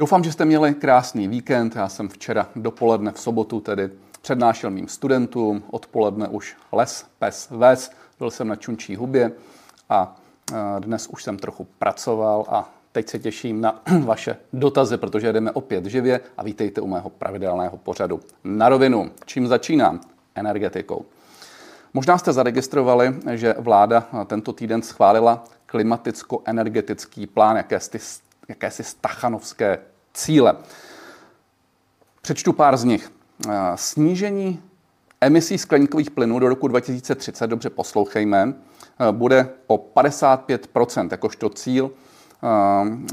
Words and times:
Doufám, 0.00 0.24
že 0.24 0.32
jste 0.32 0.44
měli 0.44 0.74
krásný 0.74 1.28
víkend. 1.28 1.76
Já 1.76 1.88
jsem 1.88 2.08
včera 2.08 2.48
dopoledne 2.56 3.12
v 3.12 3.20
sobotu 3.20 3.60
tedy 3.60 3.90
přednášel 4.22 4.70
mým 4.70 4.88
studentům, 4.88 5.62
odpoledne 5.70 6.28
už 6.28 6.56
les, 6.72 7.06
pes, 7.18 7.48
ves, 7.50 7.90
byl 8.18 8.30
jsem 8.30 8.48
na 8.48 8.56
Čunčí 8.56 8.96
hubě 8.96 9.32
a 9.88 10.16
dnes 10.78 11.06
už 11.06 11.24
jsem 11.24 11.38
trochu 11.38 11.66
pracoval 11.78 12.44
a 12.48 12.70
teď 12.92 13.08
se 13.08 13.18
těším 13.18 13.60
na 13.60 13.82
vaše 14.04 14.36
dotazy, 14.52 14.96
protože 14.96 15.32
jdeme 15.32 15.52
opět 15.52 15.84
živě 15.84 16.20
a 16.36 16.42
vítejte 16.42 16.80
u 16.80 16.86
mého 16.86 17.10
pravidelného 17.10 17.76
pořadu. 17.76 18.20
Na 18.44 18.68
rovinu, 18.68 19.10
čím 19.24 19.46
začínám? 19.46 20.00
Energetikou. 20.34 21.04
Možná 21.94 22.18
jste 22.18 22.32
zaregistrovali, 22.32 23.14
že 23.32 23.54
vláda 23.58 24.06
tento 24.26 24.52
týden 24.52 24.82
schválila 24.82 25.44
klimaticko-energetický 25.66 27.26
plán, 27.26 27.56
jakési, 27.56 27.98
jakési 28.48 28.84
stachanovské 28.84 29.78
cíle. 30.14 30.56
Přečtu 32.22 32.52
pár 32.52 32.76
z 32.76 32.84
nich. 32.84 33.12
Snížení 33.74 34.62
emisí 35.20 35.58
skleníkových 35.58 36.10
plynů 36.10 36.38
do 36.38 36.48
roku 36.48 36.68
2030, 36.68 37.46
dobře 37.46 37.70
poslouchejme, 37.70 38.54
bude 39.10 39.48
o 39.66 39.76
55% 39.76 41.08
jakožto 41.10 41.50
cíl 41.50 41.90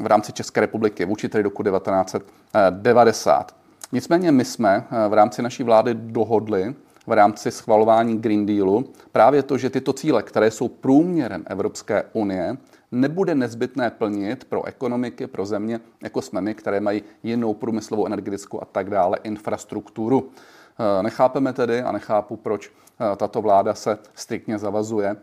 v 0.02 0.06
rámci 0.06 0.34
České 0.34 0.62
republiky 0.62 1.06
vůči 1.06 1.30
tedy 1.30 1.44
roku 1.44 1.64
1990. 1.64 3.56
Nicméně 3.92 4.32
my 4.32 4.46
jsme 4.46 4.84
v 5.10 5.14
rámci 5.14 5.42
naší 5.42 5.64
vlády 5.64 5.94
dohodli 5.94 6.76
v 7.08 7.12
rámci 7.12 7.52
schvalování 7.52 8.18
Green 8.18 8.46
Dealu 8.46 8.86
právě 9.12 9.44
to, 9.44 9.58
že 9.58 9.70
tyto 9.70 9.94
cíle, 9.94 10.24
které 10.24 10.52
jsou 10.52 10.68
průměrem 10.68 11.44
Evropské 11.48 12.04
unie, 12.14 12.58
nebude 12.92 13.36
nezbytné 13.36 13.90
plnit 13.90 14.44
pro 14.46 14.66
ekonomiky, 14.66 15.28
pro 15.28 15.46
země, 15.46 15.80
jako 16.04 16.22
jsme 16.22 16.42
my, 16.42 16.56
které 16.56 16.80
mají 16.80 17.04
jinou 17.24 17.54
průmyslovou, 17.54 18.06
energetickou 18.06 18.62
a 18.62 18.66
tak 18.66 18.90
dále 18.90 19.18
infrastrukturu. 19.24 20.30
Nechápeme 21.02 21.54
tedy 21.54 21.82
a 21.82 21.92
nechápu, 21.92 22.36
proč 22.36 22.72
tato 23.18 23.42
vláda 23.42 23.74
se 23.74 23.98
striktně 24.14 24.60
zavazuje 24.60 25.16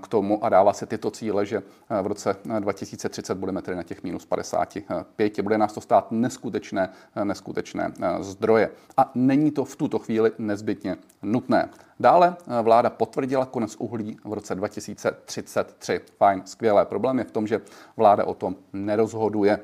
k 0.00 0.08
tomu 0.08 0.44
a 0.44 0.48
dává 0.48 0.72
se 0.72 0.86
tyto 0.86 1.10
cíle, 1.10 1.46
že 1.46 1.62
v 2.02 2.06
roce 2.06 2.36
2030 2.60 3.34
budeme 3.34 3.62
tedy 3.62 3.76
na 3.76 3.82
těch 3.82 4.02
minus 4.02 4.26
55. 4.26 5.40
Bude 5.40 5.58
nás 5.58 5.72
to 5.72 5.80
stát 5.80 6.12
neskutečné, 6.12 6.88
neskutečné 7.24 7.92
zdroje. 8.20 8.70
A 8.96 9.10
není 9.14 9.50
to 9.50 9.64
v 9.64 9.76
tuto 9.76 9.98
chvíli 9.98 10.32
nezbytně 10.38 10.96
nutné. 11.22 11.68
Dále 12.00 12.36
vláda 12.62 12.90
potvrdila 12.90 13.46
konec 13.46 13.76
uhlí 13.76 14.16
v 14.24 14.32
roce 14.32 14.54
2033. 14.54 16.00
Fajn, 16.16 16.42
skvělé. 16.44 16.84
Problém 16.86 17.18
je 17.18 17.24
v 17.24 17.30
tom, 17.30 17.46
že 17.46 17.60
vláda 17.96 18.24
o 18.24 18.34
tom 18.34 18.56
nerozhoduje. 18.72 19.58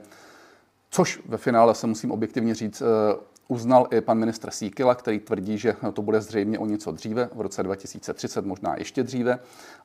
Což 0.90 1.20
ve 1.26 1.36
finále 1.36 1.74
se 1.74 1.86
musím 1.86 2.10
objektivně 2.10 2.54
říct, 2.54 2.82
uznal 3.48 3.88
i 3.90 4.00
pan 4.00 4.18
ministr 4.18 4.50
Síkila, 4.50 4.94
který 4.94 5.20
tvrdí, 5.20 5.58
že 5.58 5.76
to 5.92 6.02
bude 6.02 6.20
zřejmě 6.20 6.58
o 6.58 6.66
něco 6.66 6.92
dříve, 6.92 7.28
v 7.34 7.40
roce 7.40 7.62
2030, 7.62 8.46
možná 8.46 8.74
ještě 8.78 9.02
dříve. 9.02 9.38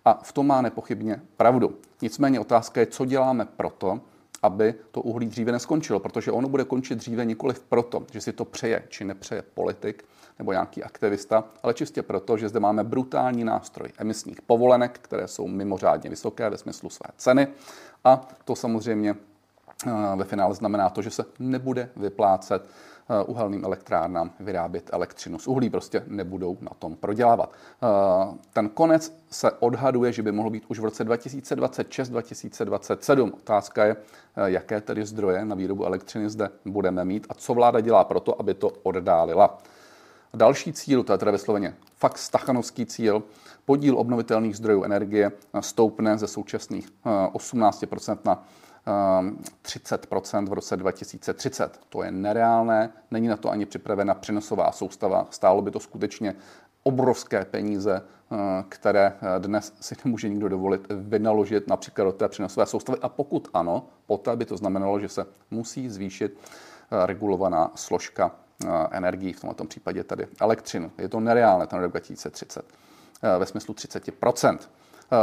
A 0.06 0.19
v 0.23 0.31
tom 0.31 0.47
má 0.47 0.61
nepochybně 0.61 1.22
pravdu. 1.38 1.78
Nicméně 2.02 2.39
otázka 2.39 2.80
je, 2.80 2.86
co 2.86 3.06
děláme 3.06 3.45
proto, 3.45 4.00
aby 4.44 4.75
to 4.91 5.02
uhlí 5.02 5.28
dříve 5.28 5.52
neskončilo, 5.52 6.00
protože 6.00 6.31
ono 6.31 6.50
bude 6.50 6.64
končit 6.64 6.95
dříve 6.95 7.25
nikoli 7.25 7.56
proto, 7.69 8.06
že 8.11 8.22
si 8.22 8.34
to 8.34 8.45
přeje 8.45 8.84
či 8.89 9.06
nepřeje 9.06 9.41
politik 9.41 10.06
nebo 10.39 10.52
nějaký 10.52 10.84
aktivista, 10.84 11.44
ale 11.64 11.73
čistě 11.73 12.02
proto, 12.02 12.38
že 12.38 12.50
zde 12.50 12.59
máme 12.59 12.84
brutální 12.84 13.44
nástroj 13.44 13.89
emisních 13.97 14.41
povolenek, 14.41 15.00
které 15.02 15.28
jsou 15.28 15.47
mimořádně 15.47 16.09
vysoké 16.09 16.50
ve 16.50 16.58
smyslu 16.58 16.89
své 16.89 17.08
ceny 17.17 17.47
a 18.03 18.28
to 18.45 18.56
samozřejmě 18.56 19.16
eh, 19.88 19.91
ve 20.16 20.23
finále 20.23 20.56
znamená 20.56 20.89
to, 20.89 21.02
že 21.02 21.09
se 21.09 21.25
nebude 21.39 21.89
vyplácet 21.95 22.69
uhelným 23.26 23.66
elektrárnám 23.66 24.32
vyrábět 24.40 24.90
elektřinu 24.94 25.40
z 25.40 25.48
uhlí, 25.48 25.70
prostě 25.70 26.04
nebudou 26.08 26.58
na 26.62 26.72
tom 26.80 26.96
prodělávat. 26.96 27.52
Eh, 27.52 27.56
ten 28.54 28.70
konec 28.70 29.14
se 29.30 29.52
odhaduje, 29.52 30.12
že 30.12 30.24
by 30.24 30.31
mohl 30.31 30.50
být 30.50 30.64
už 30.68 30.80
v 30.80 30.84
roce 30.84 31.03
2026-2027. 31.03 33.34
Otázka 33.34 33.86
je, 33.86 33.96
eh, 33.96 33.97
jaké 34.46 34.81
tedy 34.81 35.06
zdroje 35.06 35.46
na 35.46 35.56
výrobu 35.56 35.86
elektřiny 35.86 36.30
zde 36.30 36.50
budeme 36.66 37.06
mít 37.06 37.28
a 37.30 37.34
co 37.34 37.53
vláda 37.53 37.80
dělá 37.80 38.03
pro 38.03 38.19
to, 38.19 38.40
aby 38.40 38.53
to 38.53 38.72
oddálila. 38.84 39.58
Další 40.34 40.74
cíl, 40.74 41.03
to 41.03 41.12
je 41.12 41.18
tedy 41.18 41.31
vysloveně 41.31 41.75
fakt 41.96 42.18
stachanovský 42.18 42.85
cíl, 42.85 43.24
podíl 43.66 44.00
obnovitelných 44.00 44.58
zdrojů 44.58 44.84
energie 44.84 45.31
stoupne 45.59 46.18
ze 46.18 46.28
současných 46.28 46.88
18% 47.34 48.18
na 48.25 48.44
30% 48.86 50.50
v 50.50 50.54
roce 50.54 50.78
2030. 50.78 51.80
To 51.90 52.04
je 52.04 52.12
nereálné, 52.12 52.90
není 53.12 53.28
na 53.28 53.38
to 53.38 53.50
ani 53.50 53.66
připravena 53.66 54.14
přenosová 54.14 54.72
soustava, 54.72 55.28
stálo 55.30 55.62
by 55.62 55.72
to 55.72 55.80
skutečně 55.80 56.36
obrovské 56.84 57.46
peníze, 57.46 58.02
eh, 58.02 58.36
které 58.70 59.14
eh, 59.22 59.40
dnes 59.40 59.74
si 59.82 59.96
nemůže 60.06 60.30
nikdo 60.30 60.50
dovolit 60.50 60.88
vynaložit 60.90 61.68
například 61.68 62.06
do 62.06 62.12
té 62.12 62.28
přenosové 62.28 62.66
soustavy. 62.66 63.00
A 63.02 63.10
pokud 63.10 63.48
ano, 63.54 63.86
poté 64.08 64.36
by 64.36 64.46
to 64.46 64.58
znamenalo, 64.58 65.00
že 65.00 65.10
se 65.10 65.26
musí 65.52 65.90
zvýšit 65.90 66.38
eh, 66.38 67.06
regulovaná 67.06 67.72
složka 67.76 68.32
energií, 68.92 69.34
v 69.34 69.40
tomto 69.40 69.66
případě 69.66 70.04
tady 70.04 70.28
elektřinu. 70.42 70.92
Je 70.98 71.10
to 71.10 71.20
nereálné 71.20 71.68
ten 71.68 71.80
rok 71.80 71.92
2030 71.92 72.66
ve 73.40 73.46
smyslu 73.46 73.74
30% 73.74 74.58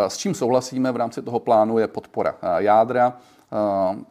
S 0.09 0.16
čím 0.16 0.34
souhlasíme 0.34 0.92
v 0.92 0.97
rámci 0.97 1.22
toho 1.22 1.41
plánu 1.41 1.78
je 1.78 1.88
podpora 1.88 2.34
jádra, 2.59 3.16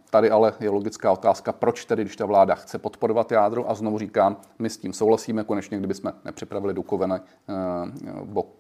tady 0.10 0.32
ale 0.32 0.54
je 0.60 0.70
logická 0.70 1.12
otázka, 1.12 1.52
proč 1.52 1.86
tedy, 1.86 2.04
když 2.04 2.16
ta 2.16 2.26
vláda 2.26 2.56
chce 2.56 2.78
podporovat 2.78 3.32
jádro, 3.32 3.70
a 3.70 3.74
znovu 3.74 4.00
říkám, 4.00 4.38
my 4.60 4.70
s 4.70 4.78
tím 4.78 4.94
souhlasíme, 4.94 5.44
konečně, 5.44 5.78
kdyby 5.78 5.94
jsme 5.94 6.14
nepřipravili 6.26 6.74
Dukovany 6.74 7.16
eh, 7.16 7.24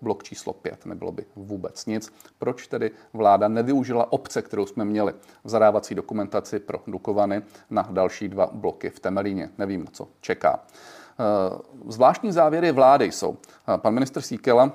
blok 0.01 0.23
číslo 0.23 0.53
5, 0.53 0.85
nebylo 0.85 1.11
by 1.11 1.25
vůbec 1.35 1.85
nic. 1.85 2.13
Proč 2.37 2.67
tedy 2.67 2.91
vláda 3.13 3.47
nevyužila 3.47 4.11
obce, 4.11 4.41
kterou 4.41 4.65
jsme 4.65 4.85
měli 4.85 5.13
v 5.43 5.49
zadávací 5.49 5.95
dokumentaci 5.95 6.59
pro 6.59 6.81
Dukovany 6.87 7.41
na 7.69 7.87
další 7.91 8.27
dva 8.27 8.49
bloky 8.53 8.89
v 8.89 8.99
Temelíně? 8.99 9.49
Nevím, 9.57 9.87
co 9.91 10.07
čeká. 10.21 10.59
Eh, 10.59 11.57
zvláštní 11.87 12.31
závěry 12.31 12.71
vlády 12.71 13.11
jsou. 13.11 13.37
Pan 13.77 13.93
ministr 13.93 14.21
Síkela 14.21 14.71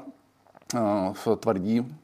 tvrdí 1.38 1.96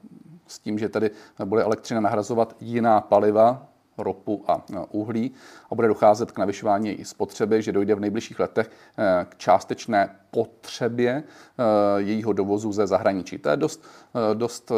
s 0.47 0.59
tím, 0.59 0.79
že 0.79 0.89
tedy 0.89 1.11
bude 1.45 1.63
elektřina 1.63 2.01
nahrazovat 2.01 2.57
jiná 2.61 3.01
paliva, 3.01 3.70
ropu 4.03 4.45
a 4.49 4.65
uhlí 4.91 5.33
a 5.71 5.75
bude 5.75 5.89
docházet 5.89 6.33
k 6.33 6.39
navyšování 6.39 6.89
její 6.89 7.05
spotřeby, 7.05 7.63
že 7.63 7.73
dojde 7.73 7.95
v 7.95 8.01
nejbližších 8.01 8.41
letech 8.41 8.71
eh, 8.99 9.27
k 9.29 9.37
částečné 9.37 10.17
potřebě 10.31 11.23
eh, 11.23 11.63
jejího 11.97 12.33
dovozu 12.33 12.73
ze 12.73 12.87
zahraničí. 12.87 13.39
To 13.39 13.49
je 13.49 13.57
dost, 13.57 13.85
eh, 14.15 14.35
dost 14.35 14.73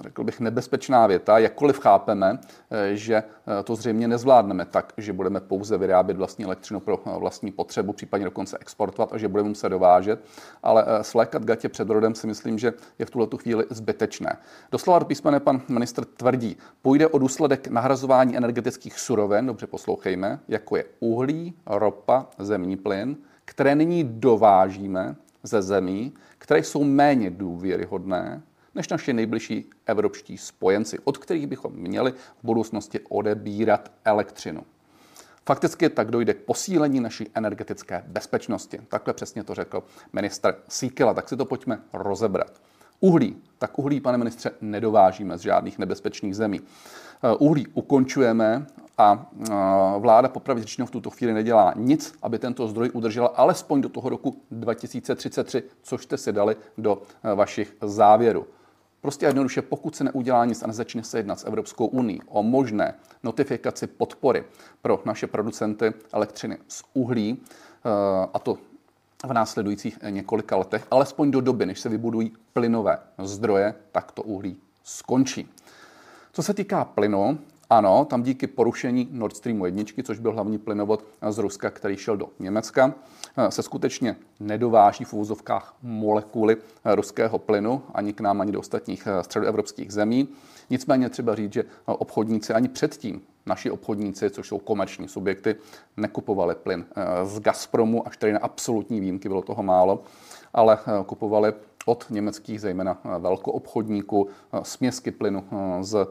řekl 0.00 0.24
bych, 0.24 0.40
nebezpečná 0.40 1.06
věta, 1.06 1.38
jakkoliv 1.38 1.78
chápeme, 1.78 2.38
že 2.92 3.22
to 3.64 3.76
zřejmě 3.76 4.08
nezvládneme 4.08 4.64
tak, 4.64 4.92
že 4.96 5.12
budeme 5.12 5.40
pouze 5.40 5.78
vyrábět 5.78 6.16
vlastní 6.16 6.44
elektřinu 6.44 6.80
pro 6.80 7.00
vlastní 7.18 7.52
potřebu, 7.52 7.92
případně 7.92 8.24
dokonce 8.24 8.58
exportovat 8.60 9.12
a 9.12 9.18
že 9.18 9.28
budeme 9.28 9.48
muset 9.48 9.68
dovážet, 9.68 10.20
ale 10.62 10.84
svlékat 11.02 11.44
gatě 11.44 11.68
před 11.68 11.90
rodem 11.90 12.14
si 12.14 12.26
myslím, 12.26 12.58
že 12.58 12.72
je 12.98 13.06
v 13.06 13.10
tuhle 13.10 13.28
chvíli 13.36 13.64
zbytečné. 13.70 14.36
Doslova 14.72 15.00
písmene 15.04 15.40
pan 15.40 15.62
ministr 15.68 16.04
tvrdí, 16.04 16.56
půjde 16.82 17.06
o 17.08 17.18
důsledek 17.18 17.68
nahrazování 17.68 18.36
energetických 18.38 19.00
surovin, 19.00 19.46
dobře 19.46 19.66
poslouchejme, 19.66 20.40
jako 20.48 20.76
je 20.76 20.84
uhlí, 21.00 21.54
ropa, 21.66 22.26
zemní 22.38 22.76
plyn, 22.76 23.16
které 23.44 23.74
nyní 23.74 24.04
dovážíme 24.04 25.16
ze 25.42 25.62
zemí, 25.62 26.14
které 26.38 26.64
jsou 26.64 26.84
méně 26.84 27.30
důvěryhodné 27.30 28.42
než 28.74 28.88
naše 28.88 29.12
nejbližší 29.12 29.70
evropští 29.86 30.38
spojenci, 30.38 30.98
od 31.04 31.18
kterých 31.18 31.46
bychom 31.46 31.72
měli 31.72 32.12
v 32.12 32.42
budoucnosti 32.42 33.00
odebírat 33.08 33.92
elektřinu. 34.04 34.62
Fakticky 35.46 35.88
tak 35.88 36.10
dojde 36.10 36.34
k 36.34 36.44
posílení 36.44 37.00
naší 37.00 37.30
energetické 37.34 38.04
bezpečnosti. 38.06 38.80
Takhle 38.88 39.14
přesně 39.14 39.44
to 39.44 39.54
řekl 39.54 39.82
minister 40.12 40.56
Síkela. 40.68 41.14
Tak 41.14 41.28
si 41.28 41.36
to 41.36 41.44
pojďme 41.44 41.82
rozebrat. 41.92 42.60
Uhlí. 43.00 43.36
Tak 43.58 43.78
uhlí, 43.78 44.00
pane 44.00 44.18
ministře, 44.18 44.50
nedovážíme 44.60 45.38
z 45.38 45.40
žádných 45.40 45.78
nebezpečných 45.78 46.36
zemí. 46.36 46.60
Eh, 47.22 47.36
uhlí 47.36 47.66
ukončujeme 47.66 48.66
a 48.98 49.30
eh, 49.40 49.52
vláda 49.98 50.28
popravdě 50.28 50.62
řečeno 50.62 50.86
v 50.86 50.90
tuto 50.90 51.10
chvíli 51.10 51.32
nedělá 51.32 51.72
nic, 51.76 52.14
aby 52.22 52.38
tento 52.38 52.68
zdroj 52.68 52.90
udržela 52.92 53.28
alespoň 53.28 53.80
do 53.80 53.88
toho 53.88 54.08
roku 54.08 54.36
2033, 54.50 55.62
což 55.82 56.02
jste 56.02 56.16
si 56.16 56.32
dali 56.32 56.56
do 56.78 57.02
eh, 57.24 57.34
vašich 57.34 57.76
závěrů. 57.82 58.46
Prostě 59.00 59.26
jednoduše, 59.26 59.62
pokud 59.62 59.96
se 59.96 60.04
neudělá 60.04 60.44
nic 60.44 60.62
a 60.62 60.66
nezačne 60.66 61.04
se 61.04 61.18
jednat 61.18 61.40
s 61.40 61.44
Evropskou 61.44 61.86
unii 61.86 62.20
o 62.28 62.42
možné 62.42 62.94
notifikaci 63.22 63.86
podpory 63.86 64.44
pro 64.82 65.02
naše 65.04 65.26
producenty 65.26 65.92
elektřiny 66.12 66.58
z 66.68 66.82
uhlí, 66.94 67.42
a 68.34 68.38
to 68.38 68.58
v 69.26 69.32
následujících 69.32 69.98
několika 70.10 70.56
letech, 70.56 70.86
alespoň 70.90 71.30
do 71.30 71.40
doby, 71.40 71.66
než 71.66 71.80
se 71.80 71.88
vybudují 71.88 72.32
plynové 72.52 72.98
zdroje, 73.18 73.74
tak 73.92 74.12
to 74.12 74.22
uhlí 74.22 74.56
skončí. 74.84 75.48
Co 76.32 76.42
se 76.42 76.54
týká 76.54 76.84
plynu 76.84 77.38
Ano, 77.70 78.04
tam 78.04 78.22
díky 78.22 78.46
porušení 78.46 79.08
Nord 79.12 79.36
Streamu 79.36 79.66
1, 79.66 79.84
což 80.04 80.18
byl 80.18 80.32
hlavní 80.32 80.58
plynovod 80.58 81.04
z 81.30 81.38
Ruska, 81.38 81.70
který 81.70 81.96
šel 81.96 82.16
do 82.16 82.28
Německa, 82.38 82.94
se 83.48 83.62
skutečně 83.62 84.16
nedováží 84.40 85.04
v 85.04 85.12
úvozovkách 85.12 85.74
molekuly 85.82 86.56
ruského 86.84 87.38
plynu 87.38 87.82
ani 87.94 88.12
k 88.12 88.20
nám, 88.20 88.40
ani 88.40 88.52
do 88.52 88.60
ostatních 88.60 89.08
středoevropských 89.20 89.92
zemí. 89.92 90.28
Nicméně 90.70 91.08
třeba 91.08 91.34
říct, 91.34 91.52
že 91.52 91.64
obchodníci 91.86 92.52
ani 92.52 92.68
předtím, 92.68 93.20
naši 93.48 93.70
obchodníci, 93.70 94.30
což 94.30 94.48
jsou 94.48 94.58
komerční 94.58 95.08
subjekty, 95.08 95.56
nekupovali 95.96 96.54
plyn 96.54 96.84
z 97.24 97.40
Gazpromu, 97.40 98.06
až 98.06 98.16
tady 98.16 98.32
na 98.32 98.38
absolutní 98.38 99.00
výjimky 99.00 99.28
bylo 99.28 99.42
toho 99.42 99.62
málo, 99.62 100.02
ale 100.52 100.78
kupovali 101.06 101.52
od 101.88 102.06
německých, 102.10 102.60
zejména 102.60 102.98
eh, 103.04 103.18
velkoobchodníků, 103.18 104.28
eh, 104.28 104.60
směsky 104.62 105.10
plynu 105.10 105.44
eh, 105.52 105.84
z 105.84 106.06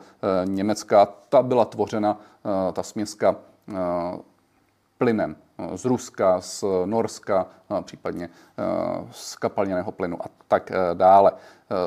Německa. 0.46 1.06
Ta 1.30 1.44
byla 1.44 1.66
tvořena, 1.66 2.20
ta 2.74 2.84
směska 2.84 3.36
plynem 4.98 5.36
z 5.76 5.86
Ruska, 5.86 6.42
z 6.42 6.64
Norska, 6.86 7.48
případně 7.82 8.30
z 9.12 9.36
kapalněného 9.36 9.92
plynu 9.92 10.18
a 10.26 10.26
tak 10.48 10.72
dále. 10.94 11.32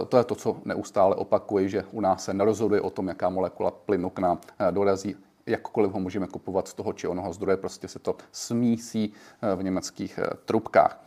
To 0.08 0.18
je 0.18 0.24
to, 0.24 0.34
co 0.34 0.56
neustále 0.64 1.14
opakuji, 1.16 1.68
že 1.68 1.84
u 1.92 2.00
nás 2.00 2.24
se 2.24 2.34
nerozhoduje 2.34 2.80
o 2.80 2.90
tom, 2.90 3.08
jaká 3.08 3.28
molekula 3.28 3.70
plynu 3.70 4.10
k 4.10 4.18
nám 4.18 4.38
dorazí, 4.70 5.16
jakkoliv 5.46 5.92
ho 5.92 6.00
můžeme 6.00 6.26
kupovat 6.26 6.68
z 6.68 6.74
toho 6.74 6.92
či 6.92 7.08
onoho 7.08 7.32
zdroje, 7.32 7.56
prostě 7.56 7.88
se 7.88 7.98
to 7.98 8.16
smísí 8.32 9.12
v 9.56 9.62
německých 9.62 10.18
trubkách. 10.44 11.00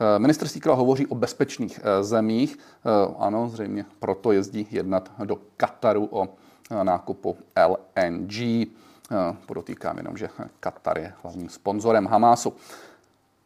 Eh, 0.00 0.18
ministr 0.18 0.48
Síkla 0.48 0.74
hovoří 0.74 1.06
o 1.06 1.14
bezpečných 1.14 1.80
eh, 1.82 2.04
zemích. 2.04 2.58
Eh, 2.58 3.14
ano, 3.18 3.48
zřejmě 3.48 3.84
proto 3.98 4.32
jezdí 4.32 4.66
jednat 4.70 5.12
do 5.24 5.38
Kataru 5.56 6.08
o 6.10 6.28
nákupu 6.82 7.36
LNG. 7.68 8.66
Podotýkám 9.46 9.96
jenom, 9.96 10.16
že 10.16 10.28
Katar 10.60 10.98
je 10.98 11.12
hlavním 11.22 11.48
sponzorem 11.48 12.06
Hamásu. 12.06 12.52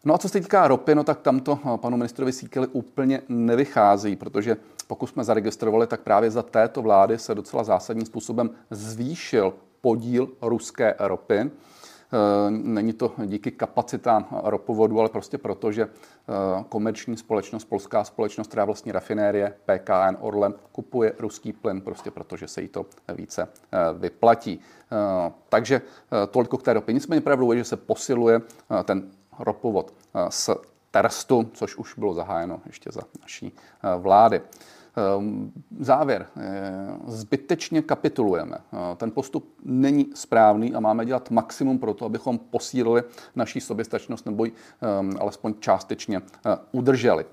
No 0.04 0.14
a 0.14 0.18
co 0.18 0.28
se 0.28 0.40
týká 0.40 0.68
ropy, 0.68 0.94
no 0.94 1.04
tak 1.04 1.20
tamto 1.20 1.58
panu 1.76 1.96
ministrovi 1.96 2.32
Síkeli 2.32 2.66
úplně 2.66 3.22
nevychází, 3.28 4.16
protože 4.16 4.56
pokud 4.86 5.06
jsme 5.06 5.24
zaregistrovali, 5.24 5.86
tak 5.86 6.00
právě 6.00 6.30
za 6.30 6.42
této 6.42 6.82
vlády 6.82 7.18
se 7.18 7.34
docela 7.34 7.64
zásadním 7.64 8.06
způsobem 8.06 8.50
zvýšil 8.70 9.54
podíl 9.82 10.28
ruské 10.40 10.94
ropy. 10.98 11.50
Eh, 12.14 12.50
není 12.50 12.92
to 12.92 13.12
díky 13.26 13.50
kapacitám 13.50 14.28
ropovodu, 14.44 15.00
ale 15.00 15.08
prostě 15.08 15.38
proto, 15.38 15.72
že 15.72 15.82
eh, 15.82 16.64
komerční 16.68 17.16
společnost, 17.16 17.64
polská 17.64 18.04
společnost, 18.04 18.46
která 18.46 18.64
vlastně 18.64 18.92
rafinérie 18.92 19.54
PKN 19.64 20.16
Orlen, 20.20 20.54
kupuje 20.72 21.12
ruský 21.18 21.52
plyn, 21.52 21.80
prostě 21.80 22.10
proto, 22.10 22.36
že 22.36 22.48
se 22.48 22.62
jí 22.62 22.68
to 22.68 22.86
více 23.14 23.42
eh, 23.42 23.78
vyplatí. 23.98 24.60
Takže 25.48 25.82
toliko 26.30 26.58
k 26.58 26.62
té 26.62 26.72
ropě. 26.72 26.94
Nicméně 26.94 27.20
pravdou 27.20 27.52
je, 27.52 27.58
že 27.58 27.64
se 27.64 27.76
posiluje 27.76 28.40
ten 28.84 29.10
ropovod 29.38 29.94
z 30.28 30.50
Terstu, 30.90 31.50
což 31.52 31.76
už 31.76 31.94
bylo 31.98 32.14
zahájeno 32.14 32.60
ještě 32.66 32.90
za 32.92 33.00
naší 33.20 33.52
vlády. 33.98 34.40
Ehm, 34.96 35.52
závěr. 35.80 36.26
Eh, 36.36 36.96
zbytečně 37.06 37.82
kapitulujeme. 37.82 38.56
Eh, 38.72 38.96
ten 38.96 39.10
postup 39.10 39.54
není 39.64 40.06
správný 40.14 40.74
a 40.74 40.80
máme 40.80 41.06
dělat 41.06 41.30
maximum 41.30 41.78
pro 41.78 41.94
to, 41.94 42.06
abychom 42.06 42.38
posílili 42.38 43.02
naší 43.36 43.60
soběstačnost 43.60 44.26
nebo 44.26 44.44
ji 44.44 44.52
ehm, 44.80 45.16
alespoň 45.20 45.54
částečně 45.60 46.16
eh, 46.46 46.56
udrželi. 46.72 47.26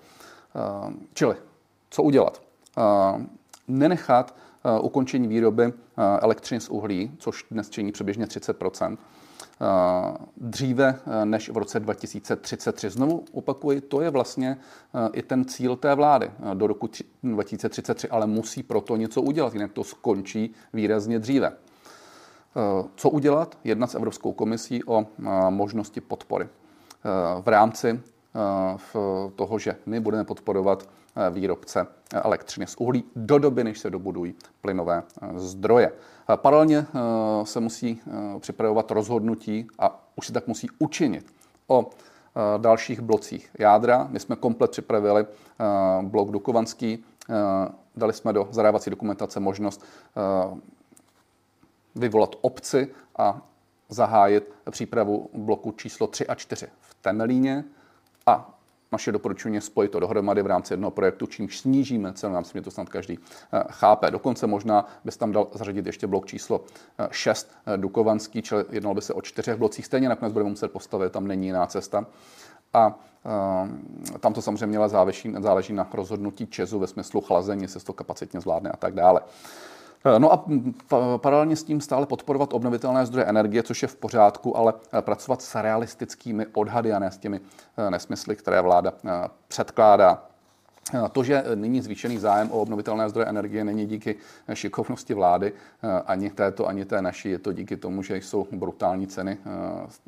Ehm, 0.55 0.99
čili, 1.13 1.35
co 1.89 2.03
udělat? 2.03 2.41
Nenechat 3.67 4.35
ukončení 4.81 5.27
výroby 5.27 5.73
elektřiny 6.21 6.61
z 6.61 6.69
uhlí, 6.69 7.11
což 7.17 7.45
dnes 7.51 7.69
činí 7.69 7.91
přibližně 7.91 8.27
30 8.27 8.57
Eh, 8.61 8.97
dříve 10.37 10.99
eh, 11.05 11.25
než 11.25 11.49
v 11.49 11.57
roce 11.57 11.79
2033. 11.79 12.89
Znovu 12.89 13.25
opakuji, 13.31 13.81
to 13.81 14.01
je 14.01 14.09
vlastně 14.09 14.57
eh, 14.95 15.09
i 15.13 15.21
ten 15.21 15.45
cíl 15.45 15.75
té 15.75 15.95
vlády 15.95 16.31
do 16.53 16.67
roku 16.67 16.89
2033, 17.23 18.09
ale 18.09 18.27
musí 18.27 18.63
proto 18.63 18.95
něco 18.95 19.21
udělat, 19.21 19.53
jinak 19.53 19.71
to 19.71 19.83
skončí 19.83 20.53
výrazně 20.73 21.19
dříve. 21.19 21.53
Co 22.95 23.09
udělat? 23.09 23.57
Jednat 23.63 23.91
s 23.91 23.95
Evropskou 23.95 24.33
komisí 24.33 24.83
o 24.83 25.05
možnosti 25.49 26.01
podpory 26.01 26.47
v 27.41 27.47
rámci 27.47 28.01
toho, 29.35 29.59
že 29.59 29.75
my 29.85 29.99
budeme 29.99 30.23
podporovat 30.23 30.89
výrobce 31.29 31.87
elektřiny 32.13 32.67
z 32.67 32.75
uhlí 32.75 33.03
do 33.15 33.39
doby, 33.39 33.63
než 33.63 33.79
se 33.79 33.89
dobudují 33.89 34.35
plynové 34.61 35.03
zdroje. 35.35 35.91
Paralelně 36.35 36.85
se 37.43 37.59
musí 37.59 38.01
připravovat 38.39 38.91
rozhodnutí 38.91 39.67
a 39.79 40.07
už 40.15 40.27
se 40.27 40.33
tak 40.33 40.47
musí 40.47 40.67
učinit 40.79 41.33
o 41.67 41.89
dalších 42.57 43.01
blocích 43.01 43.49
jádra. 43.59 44.07
My 44.11 44.19
jsme 44.19 44.35
komplet 44.35 44.71
připravili 44.71 45.25
blok 46.01 46.31
Dukovanský, 46.31 47.05
dali 47.95 48.13
jsme 48.13 48.33
do 48.33 48.47
zadávací 48.51 48.89
dokumentace 48.89 49.39
možnost 49.39 49.85
vyvolat 51.95 52.35
obci 52.41 52.87
a 53.17 53.41
zahájit 53.89 54.53
přípravu 54.71 55.29
bloku 55.33 55.71
číslo 55.71 56.07
3 56.07 56.27
a 56.27 56.35
4 56.35 56.67
v 56.79 56.93
Temelíně 57.01 57.63
a 58.25 58.58
naše 58.91 59.11
doporučení 59.11 59.55
je 59.55 59.61
spojit 59.61 59.91
to 59.91 59.99
dohromady 59.99 60.41
v 60.41 60.47
rámci 60.47 60.73
jednoho 60.73 60.91
projektu, 60.91 61.25
čímž 61.25 61.59
snížíme 61.59 62.13
cenu. 62.13 62.33
Já 62.33 62.39
myslím, 62.39 62.59
že 62.59 62.63
to 62.63 62.71
snad 62.71 62.89
každý 62.89 63.19
eh, 63.53 63.63
chápe. 63.69 64.11
Dokonce 64.11 64.47
možná 64.47 64.85
bys 65.05 65.17
tam 65.17 65.31
dal 65.31 65.47
zařadit 65.53 65.85
ještě 65.85 66.07
blok 66.07 66.25
číslo 66.25 66.63
6 67.11 67.51
eh, 67.51 67.73
eh, 67.73 67.77
Dukovanský, 67.77 68.41
čili 68.41 68.65
jednalo 68.71 68.95
by 68.95 69.01
se 69.01 69.13
o 69.13 69.21
čtyřech 69.21 69.57
blocích. 69.57 69.85
Stejně 69.85 70.09
nakonec 70.09 70.33
budeme 70.33 70.49
muset 70.49 70.71
postavit, 70.71 71.11
tam 71.11 71.27
není 71.27 71.47
jiná 71.47 71.65
cesta. 71.65 72.05
A 72.73 72.99
tam 74.19 74.33
to 74.33 74.41
samozřejmě 74.41 74.89
záleží, 74.89 75.33
záleží 75.39 75.73
na 75.73 75.89
rozhodnutí 75.93 76.47
Česu 76.47 76.79
ve 76.79 76.87
smyslu 76.87 77.21
chlazení, 77.21 77.61
jestli 77.61 77.79
se 77.79 77.85
to 77.85 77.93
kapacitně 77.93 78.41
zvládne 78.41 78.69
a 78.69 78.77
tak 78.77 78.93
dále. 78.93 79.21
No 80.17 80.33
a 80.33 80.45
paralelně 81.17 81.55
s 81.55 81.63
tím 81.63 81.81
stále 81.81 82.05
podporovat 82.05 82.53
obnovitelné 82.53 83.05
zdroje 83.05 83.25
energie, 83.25 83.63
což 83.63 83.81
je 83.81 83.87
v 83.87 83.95
pořádku, 83.95 84.57
ale 84.57 84.73
eh, 84.93 85.01
pracovat 85.01 85.41
s 85.41 85.61
realistickými 85.61 86.45
odhady 86.45 86.93
a 86.93 86.99
ne 86.99 87.11
s 87.11 87.17
těmi 87.17 87.39
eh, 87.77 87.91
nesmysly, 87.91 88.35
které 88.35 88.61
vláda 88.61 88.93
předkládá. 89.47 90.23
To, 91.11 91.23
že 91.23 91.43
nyní 91.55 91.81
zvýšený 91.81 92.17
zájem 92.17 92.51
o 92.51 92.61
obnovitelné 92.61 93.09
zdroje 93.09 93.27
energie, 93.27 93.63
není 93.63 93.85
díky 93.85 94.15
šikovnosti 94.53 95.13
vlády, 95.13 95.53
ani 96.05 96.29
této, 96.29 96.67
ani 96.67 96.85
té 96.85 97.01
naší. 97.01 97.29
Je 97.29 97.39
to 97.39 97.53
díky 97.53 97.77
tomu, 97.77 98.03
že 98.03 98.17
jsou 98.17 98.47
brutální 98.51 99.07
ceny 99.07 99.37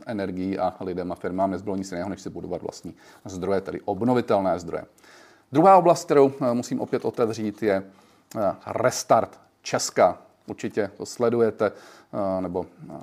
energií 0.05 0.59
a 0.59 0.73
lidem 0.79 1.11
a 1.11 1.15
firmám 1.15 1.51
nezbylo 1.51 1.75
nic 1.75 1.91
jiného, 1.91 2.09
než 2.09 2.21
si 2.21 2.29
budovat 2.29 2.61
vlastní 2.61 2.93
zdroje, 3.25 3.61
tedy 3.61 3.81
obnovitelné 3.85 4.59
zdroje. 4.59 4.85
Druhá 5.51 5.77
oblast, 5.77 6.05
kterou 6.05 6.31
musím 6.53 6.81
opět 6.81 7.05
otevřít, 7.05 7.63
je 7.63 7.83
restart 8.67 9.39
Česka. 9.61 10.17
Určitě 10.47 10.91
to 10.97 11.05
sledujete, 11.05 11.71
eh, 11.71 12.41
nebo 12.41 12.65
eh, 12.89 12.95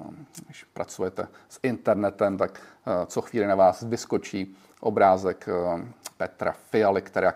když 0.47 0.65
pracujete 0.65 1.29
s 1.49 1.61
internetem, 1.63 2.39
tak 2.39 2.61
eh, 2.87 3.07
co 3.07 3.21
chvíli 3.21 3.47
na 3.47 3.55
vás 3.55 3.83
vyskočí 3.83 4.57
obrázek 4.81 5.49
Petra 6.17 6.53
Fialy, 6.53 7.03
který 7.03 7.27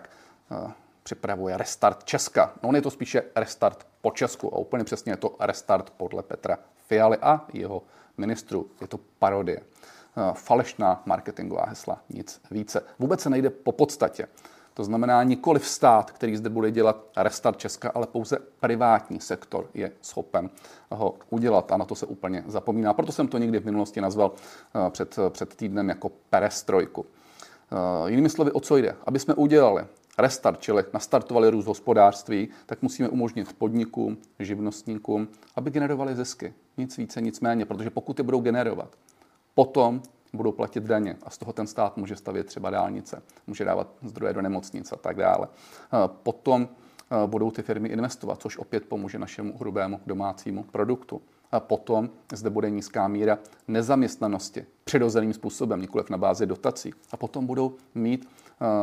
připravuje 1.03 1.57
restart 1.57 2.03
Česka. 2.03 2.53
No 2.63 2.69
on 2.69 2.75
je 2.75 2.81
to 2.81 2.91
spíše 2.91 3.23
restart 3.35 3.87
po 4.01 4.11
Česku 4.11 4.55
a 4.55 4.57
úplně 4.57 4.83
přesně 4.83 5.11
je 5.11 5.17
to 5.17 5.35
restart 5.39 5.89
podle 5.89 6.23
Petra 6.23 6.57
Fialy 6.87 7.17
a 7.21 7.45
jeho 7.53 7.83
ministru. 8.17 8.71
Je 8.81 8.87
to 8.87 8.99
parodie. 9.19 9.59
Falešná 10.33 11.01
marketingová 11.05 11.65
hesla, 11.65 12.01
nic 12.09 12.41
více. 12.51 12.83
Vůbec 12.99 13.21
se 13.21 13.29
nejde 13.29 13.49
po 13.49 13.71
podstatě. 13.71 14.27
To 14.73 14.83
znamená 14.83 15.23
nikoli 15.23 15.59
stát, 15.59 16.11
který 16.11 16.37
zde 16.37 16.49
bude 16.49 16.71
dělat 16.71 17.05
restart 17.17 17.57
Česka, 17.57 17.91
ale 17.95 18.07
pouze 18.07 18.37
privátní 18.59 19.19
sektor 19.19 19.69
je 19.73 19.91
schopen 20.01 20.49
ho 20.91 21.15
udělat 21.29 21.71
a 21.71 21.77
na 21.77 21.85
to 21.85 21.95
se 21.95 22.05
úplně 22.05 22.43
zapomíná. 22.47 22.93
Proto 22.93 23.11
jsem 23.11 23.27
to 23.27 23.37
někdy 23.37 23.59
v 23.59 23.65
minulosti 23.65 24.01
nazval 24.01 24.31
eh, 24.75 24.89
před, 24.89 25.19
před 25.29 25.55
týdnem 25.55 25.89
jako 25.89 26.11
perestrojku. 26.29 27.05
Eh, 27.71 28.11
jinými 28.11 28.29
slovy, 28.29 28.51
o 28.51 28.59
co 28.59 28.77
jde? 28.77 28.95
Aby 29.05 29.19
jsme 29.19 29.33
udělali 29.33 29.85
restart, 30.17 30.61
čili 30.61 30.83
nastartovali 30.93 31.49
růst 31.49 31.65
hospodářství, 31.65 32.49
tak 32.65 32.81
musíme 32.81 33.09
umožnit 33.09 33.53
podnikům, 33.53 34.17
živnostníkům, 34.39 35.27
aby 35.55 35.71
generovali 35.71 36.15
zisky. 36.15 36.53
Nic 36.77 36.97
více, 36.97 37.21
nic 37.21 37.39
méně, 37.39 37.65
protože 37.65 37.89
pokud 37.89 38.17
je 38.17 38.23
budou 38.23 38.41
generovat, 38.41 38.95
potom 39.55 40.01
budou 40.33 40.51
platit 40.51 40.83
daně 40.83 41.17
a 41.23 41.29
z 41.29 41.37
toho 41.37 41.53
ten 41.53 41.67
stát 41.67 41.97
může 41.97 42.15
stavět 42.15 42.43
třeba 42.43 42.69
dálnice, 42.69 43.21
může 43.47 43.65
dávat 43.65 43.87
zdroje 44.03 44.33
do 44.33 44.41
nemocnic 44.41 44.91
a 44.91 44.95
tak 44.95 45.17
dále. 45.17 45.47
Potom 46.07 46.69
budou 47.25 47.51
ty 47.51 47.61
firmy 47.61 47.89
investovat, 47.89 48.41
což 48.41 48.57
opět 48.57 48.85
pomůže 48.85 49.19
našemu 49.19 49.57
hrubému 49.57 49.99
domácímu 50.05 50.63
produktu. 50.63 51.21
A 51.51 51.59
potom 51.59 52.09
zde 52.33 52.49
bude 52.49 52.69
nízká 52.69 53.07
míra 53.07 53.39
nezaměstnanosti 53.67 54.65
přirozeným 54.83 55.33
způsobem, 55.33 55.81
nikoliv 55.81 56.09
na 56.09 56.17
bázi 56.17 56.45
dotací. 56.45 56.93
A 57.11 57.17
potom 57.17 57.45
budou 57.45 57.75
mít 57.95 58.29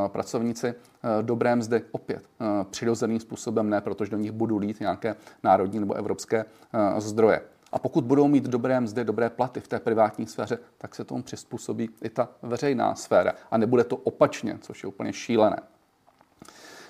pracovníci 0.07 0.75
dobré 1.23 1.57
mzdy 1.57 1.83
opět 1.93 2.25
přirozeným 2.71 3.21
způsobem, 3.21 3.71
ne 3.71 3.81
protože 3.81 4.11
do 4.11 4.17
nich 4.17 4.33
budou 4.33 4.59
lít 4.59 4.81
nějaké 4.81 5.17
národní 5.43 5.81
nebo 5.81 5.95
evropské 5.95 6.45
zdroje. 6.99 7.41
A 7.73 7.79
pokud 7.79 8.05
budou 8.05 8.29
mít 8.29 8.45
dobré 8.45 8.81
mzdy, 8.81 9.05
dobré 9.05 9.31
platy 9.31 9.61
v 9.61 9.69
té 9.69 9.81
privátní 9.81 10.27
sféře, 10.27 10.59
tak 10.79 10.95
se 10.95 11.05
tomu 11.05 11.23
přizpůsobí 11.23 11.91
i 12.03 12.09
ta 12.09 12.29
veřejná 12.43 12.95
sféra. 12.95 13.33
A 13.51 13.59
nebude 13.59 13.85
to 13.85 13.97
opačně, 13.97 14.59
což 14.61 14.83
je 14.83 14.89
úplně 14.89 15.13
šílené. 15.13 15.57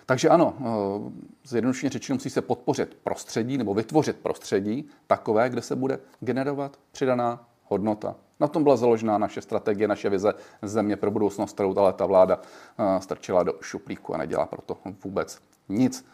Takže 0.06 0.28
ano, 0.28 0.54
eh, 0.60 0.64
zjednodušeně 1.44 1.90
řečeno 1.90 2.14
musí 2.14 2.30
se 2.30 2.42
podpořit 2.42 2.96
prostředí 3.02 3.58
nebo 3.58 3.74
vytvořit 3.74 4.16
prostředí 4.16 4.88
takové, 5.06 5.50
kde 5.50 5.62
se 5.62 5.76
bude 5.76 5.98
generovat 6.20 6.76
přidaná 6.92 7.48
hodnota. 7.64 8.14
Na 8.40 8.48
tom 8.48 8.62
byla 8.62 8.76
založena 8.76 9.18
naše 9.18 9.42
strategie, 9.42 9.88
naše 9.88 10.10
vize 10.10 10.34
země 10.62 10.96
pro 10.96 11.10
budoucnost, 11.10 11.52
kterou 11.52 11.78
ale 11.78 11.92
ta 11.92 12.06
vláda 12.06 12.40
eh, 12.78 13.00
strčila 13.00 13.42
do 13.42 13.54
šuplíku 13.60 14.14
a 14.14 14.18
nedělá 14.18 14.46
proto 14.46 14.78
vůbec 15.04 15.38
nic. 15.68 16.06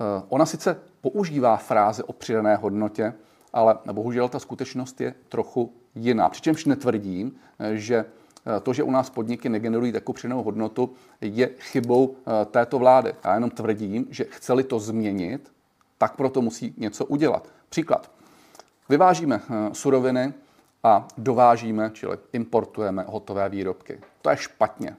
Eh, 0.00 0.22
ona 0.28 0.46
sice 0.46 0.80
používá 1.00 1.56
fráze 1.56 2.04
o 2.04 2.12
přidané 2.12 2.56
hodnotě, 2.56 3.14
ale 3.52 3.78
bohužel 3.92 4.28
ta 4.28 4.38
skutečnost 4.38 5.00
je 5.00 5.14
trochu 5.28 5.72
jiná. 5.94 6.28
Přičemž 6.28 6.64
netvrdím, 6.64 7.32
že 7.72 8.04
Eh, 8.46 8.60
to, 8.60 8.72
že 8.72 8.82
u 8.82 8.90
nás 8.90 9.10
podniky 9.10 9.48
negenerují 9.48 9.92
takovou 9.92 10.14
přidanou 10.14 10.42
hodnotu, 10.42 10.92
je 11.20 11.50
chybou 11.58 12.16
eh, 12.16 12.44
této 12.44 12.78
vlády. 12.78 13.14
Já 13.24 13.34
jenom 13.34 13.50
tvrdím, 13.50 14.06
že 14.10 14.24
chceli 14.24 14.64
to 14.64 14.78
změnit, 14.78 15.52
tak 15.98 16.16
proto 16.16 16.42
musí 16.42 16.74
něco 16.76 17.04
udělat. 17.04 17.48
Příklad. 17.68 18.10
Vyvážíme 18.88 19.40
eh, 19.50 19.74
suroviny 19.74 20.34
a 20.84 21.08
dovážíme, 21.18 21.90
čili 21.94 22.18
importujeme 22.32 23.04
hotové 23.08 23.48
výrobky. 23.48 24.00
To 24.22 24.30
je 24.30 24.36
špatně. 24.36 24.96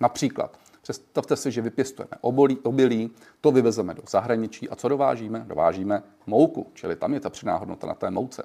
Například, 0.00 0.58
představte 0.90 1.36
si, 1.36 1.50
že 1.50 1.62
vypěstujeme 1.62 2.10
obolí, 2.20 2.58
obilí, 2.58 3.10
to 3.40 3.50
vyvezeme 3.50 3.94
do 3.94 4.02
zahraničí 4.10 4.68
a 4.68 4.76
co 4.76 4.88
dovážíme? 4.88 5.44
Dovážíme 5.48 6.02
mouku, 6.26 6.66
čili 6.74 6.96
tam 6.96 7.14
je 7.14 7.20
ta 7.20 7.30
přidaná 7.30 7.58
hodnota 7.58 7.86
na 7.86 7.94
té 7.94 8.10
mouce. 8.10 8.42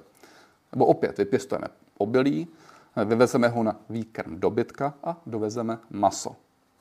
Nebo 0.72 0.86
opět 0.86 1.18
vypěstujeme 1.18 1.68
obilí, 1.98 2.48
vyvezeme 3.04 3.48
ho 3.48 3.62
na 3.62 3.80
výkrm 3.90 4.40
dobytka 4.40 4.94
a 5.04 5.20
dovezeme 5.26 5.78
maso. 5.90 6.36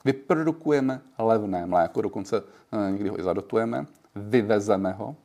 Vyprodukujeme 0.06 1.02
levné 1.18 1.66
mléko, 1.66 2.02
dokonce 2.02 2.44
eh, 2.72 2.92
někdy 2.92 3.10
ho 3.10 3.20
i 3.20 3.24
zadotujeme, 3.24 3.86
vyvezeme 4.16 4.92
ho 4.92 5.16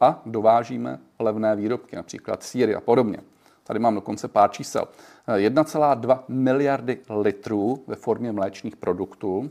a 0.00 0.22
dovážíme 0.26 0.98
levné 1.18 1.56
výrobky, 1.56 1.96
například 1.96 2.42
síry 2.42 2.74
a 2.74 2.80
podobně. 2.80 3.18
Tady 3.64 3.78
mám 3.78 3.94
dokonce 3.94 4.28
pár 4.28 4.50
čísel. 4.50 4.88
1,2 5.28 6.18
eh, 6.18 6.24
miliardy 6.28 6.98
litrů 7.10 7.84
ve 7.86 7.96
formě 7.96 8.32
mléčných 8.32 8.76
produktů 8.76 9.50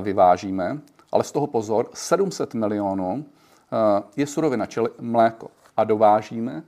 vyvážíme, 0.00 0.78
ale 1.12 1.24
z 1.24 1.32
toho 1.32 1.46
pozor, 1.46 1.90
700 1.94 2.54
milionů 2.54 3.24
je 4.16 4.26
surovina, 4.26 4.66
čili 4.66 4.90
mléko. 5.00 5.50
A 5.76 5.84
dovážíme 5.84 6.62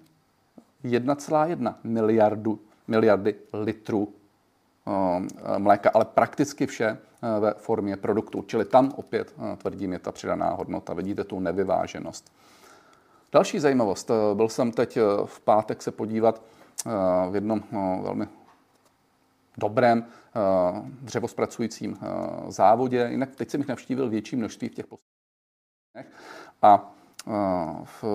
1,1 0.85 1.75
miliardu 1.85 2.59
miliardy 2.89 3.35
litrů 3.53 4.09
eh, 4.87 5.59
mléka, 5.59 5.91
ale 5.95 6.05
prakticky 6.05 6.67
vše 6.67 6.87
eh, 6.87 7.41
ve 7.41 7.55
formě 7.55 7.97
produktu. 7.97 8.45
Čili 8.47 8.65
tam 8.65 8.93
opět 8.97 9.35
eh, 9.39 9.57
tvrdím 9.57 9.93
je 9.93 9.99
ta 9.99 10.13
přidaná 10.13 10.51
hodnota. 10.51 10.95
Vidíte 10.95 11.25
tu 11.25 11.41
nevyváženost. 11.41 12.33
Další 13.33 13.59
zajímavost. 13.59 14.11
Byl 14.35 14.49
jsem 14.49 14.73
teď 14.73 14.99
v 15.25 15.41
pátek 15.41 15.83
se 15.83 15.91
podívat 15.91 16.43
v 17.31 17.35
jednom 17.35 17.63
velmi 18.03 18.29
dobrém 19.59 20.05
dřevospracujícím 21.03 21.99
závodě. 22.49 23.09
Jinak 23.11 23.37
teď 23.37 23.51
jsem 23.51 23.61
jich 23.61 23.69
navštívil 23.69 24.09
větší 24.09 24.37
množství 24.37 24.69
v 24.69 24.75
těch 24.75 24.87
posledních 24.87 26.15
a 26.63 26.93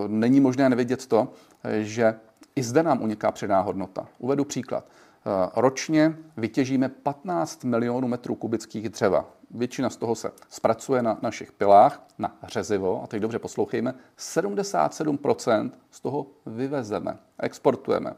není 0.08 0.40
možné 0.40 0.70
nevědět 0.70 1.06
to, 1.06 1.34
že 1.80 2.20
i 2.56 2.64
zde 2.64 2.84
nám 2.84 3.02
uniká 3.02 3.32
předná 3.32 3.62
hodnota. 3.62 4.08
Uvedu 4.20 4.46
příklad. 4.46 4.86
Eh, 4.86 5.50
ročně 5.56 6.18
vytěžíme 6.38 6.90
15 6.90 7.64
milionů 7.64 8.08
metrů 8.08 8.36
kubických 8.36 8.90
dřeva. 8.90 9.26
Většina 9.52 9.90
z 9.90 9.98
toho 9.98 10.16
se 10.16 10.32
zpracuje 10.50 11.02
na 11.02 11.20
našich 11.22 11.52
pilách, 11.52 12.04
na 12.18 12.36
řezivo, 12.44 13.04
a 13.04 13.08
teď 13.08 13.22
dobře 13.22 13.40
poslouchejme, 13.40 13.94
77% 14.18 15.72
z 15.92 16.00
toho 16.00 16.28
vyvezeme, 16.46 17.18
exportujeme. 17.40 18.14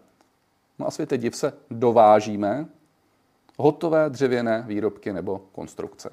No 0.79 0.87
a 0.87 0.91
světe 0.91 1.17
div 1.17 1.35
se 1.35 1.53
dovážíme 1.71 2.65
hotové 3.57 4.09
dřevěné 4.09 4.63
výrobky 4.67 5.13
nebo 5.13 5.41
konstrukce. 5.51 6.09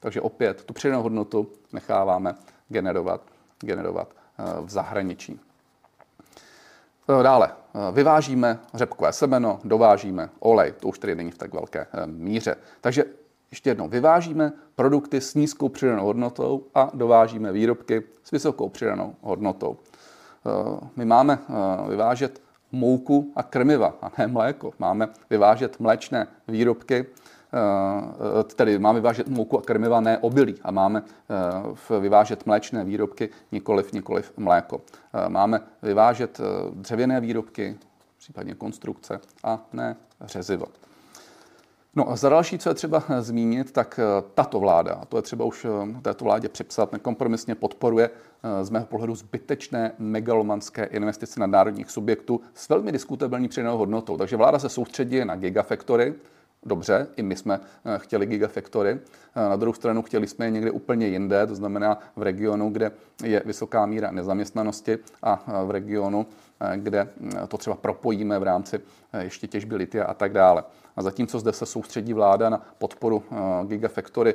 Takže 0.00 0.20
opět 0.20 0.64
tu 0.64 0.74
přidanou 0.74 1.02
hodnotu 1.02 1.46
necháváme 1.72 2.34
generovat, 2.68 3.20
generovat 3.60 4.08
eh, 4.38 4.42
v 4.60 4.70
zahraničí. 4.70 5.40
Eh, 7.08 7.22
dále 7.22 7.48
eh, 7.52 7.92
vyvážíme 7.92 8.58
řepkové 8.74 9.12
semeno, 9.12 9.60
dovážíme 9.64 10.30
olej, 10.38 10.72
to 10.72 10.88
už 10.88 10.98
tedy 10.98 11.14
není 11.14 11.30
v 11.30 11.38
tak 11.38 11.52
velké 11.52 11.86
míře. 12.06 12.56
Takže 12.80 13.04
ještě 13.50 13.70
jednou, 13.70 13.88
vyvážíme 13.88 14.52
produkty 14.74 15.20
s 15.20 15.34
nízkou 15.34 15.68
přidanou 15.68 16.04
hodnotou 16.04 16.66
a 16.74 16.90
dovážíme 16.94 17.52
výrobky 17.52 18.02
s 18.22 18.30
vysokou 18.30 18.68
přidanou 18.68 19.14
hodnotou. 19.20 19.76
My 20.96 21.04
máme 21.04 21.38
vyvážet 21.88 22.43
mouku 22.74 23.32
a 23.36 23.42
krmiva, 23.42 23.94
a 24.02 24.10
ne 24.18 24.26
mléko. 24.26 24.72
Máme 24.78 25.08
vyvážet 25.30 25.80
mléčné 25.80 26.26
výrobky 26.48 27.06
Eh, 27.54 28.44
tedy 28.54 28.78
máme 28.78 28.98
vyvážet 28.98 29.28
mouku 29.28 29.58
a 29.58 29.62
krmiva, 29.62 30.00
ne 30.00 30.18
obilí 30.18 30.54
a 30.62 30.70
máme 30.70 31.02
eh, 31.02 32.00
vyvážet 32.00 32.46
mléčné 32.46 32.84
výrobky, 32.84 33.30
nikoliv, 33.52 33.92
nikoliv 33.92 34.32
mléko. 34.36 34.80
Eh, 35.14 35.28
máme 35.28 35.60
vyvážet 35.82 36.40
dřevěné 36.74 37.20
výrobky, 37.20 37.78
případně 38.18 38.54
konstrukce 38.54 39.20
a 39.44 39.66
ne 39.72 39.96
řezivo. 40.20 40.66
No 41.96 42.10
a 42.10 42.16
za 42.16 42.28
další, 42.28 42.58
co 42.58 42.68
je 42.68 42.74
třeba 42.74 43.02
zmínit, 43.20 43.72
tak 43.72 44.00
tato 44.34 44.60
vláda, 44.60 44.92
a 44.92 45.04
to 45.04 45.16
je 45.18 45.22
třeba 45.22 45.44
už 45.44 45.66
této 46.02 46.24
vládě 46.24 46.48
připsat, 46.48 46.92
nekompromisně 46.92 47.54
podporuje 47.54 48.10
z 48.62 48.70
mého 48.70 48.86
pohledu 48.86 49.14
zbytečné 49.14 49.92
megalomanské 49.98 50.84
investice 50.84 51.40
nadnárodních 51.40 51.90
subjektů 51.90 52.40
s 52.54 52.68
velmi 52.68 52.92
diskutabilní 52.92 53.48
přidanou 53.48 53.78
hodnotou. 53.78 54.16
Takže 54.16 54.36
vláda 54.36 54.58
se 54.58 54.68
soustředí 54.68 55.24
na 55.24 55.36
gigafactory, 55.36 56.14
dobře, 56.66 57.06
i 57.16 57.22
my 57.22 57.36
jsme 57.36 57.60
eh, 57.84 57.98
chtěli 57.98 58.26
gigafactory. 58.26 58.90
Eh, 58.90 59.48
na 59.48 59.56
druhou 59.56 59.74
stranu 59.74 60.02
chtěli 60.02 60.26
jsme 60.26 60.46
je 60.46 60.50
někde 60.50 60.70
úplně 60.70 61.06
jinde, 61.06 61.46
to 61.46 61.54
znamená 61.54 61.98
v 62.16 62.22
regionu, 62.22 62.70
kde 62.70 62.90
je 63.24 63.42
vysoká 63.44 63.86
míra 63.86 64.10
nezaměstnanosti 64.10 64.98
a 65.22 65.44
eh, 65.48 65.66
v 65.66 65.70
regionu, 65.70 66.26
kde 66.76 67.08
to 67.48 67.58
třeba 67.58 67.76
propojíme 67.76 68.38
v 68.38 68.42
rámci 68.42 68.80
ještě 69.20 69.46
těžby 69.46 69.76
litia 69.76 70.04
a 70.04 70.14
tak 70.14 70.32
dále. 70.32 70.64
A 70.96 71.02
zatímco 71.02 71.38
zde 71.38 71.52
se 71.52 71.66
soustředí 71.66 72.12
vláda 72.12 72.48
na 72.48 72.66
podporu 72.78 73.22
gigafactory 73.66 74.34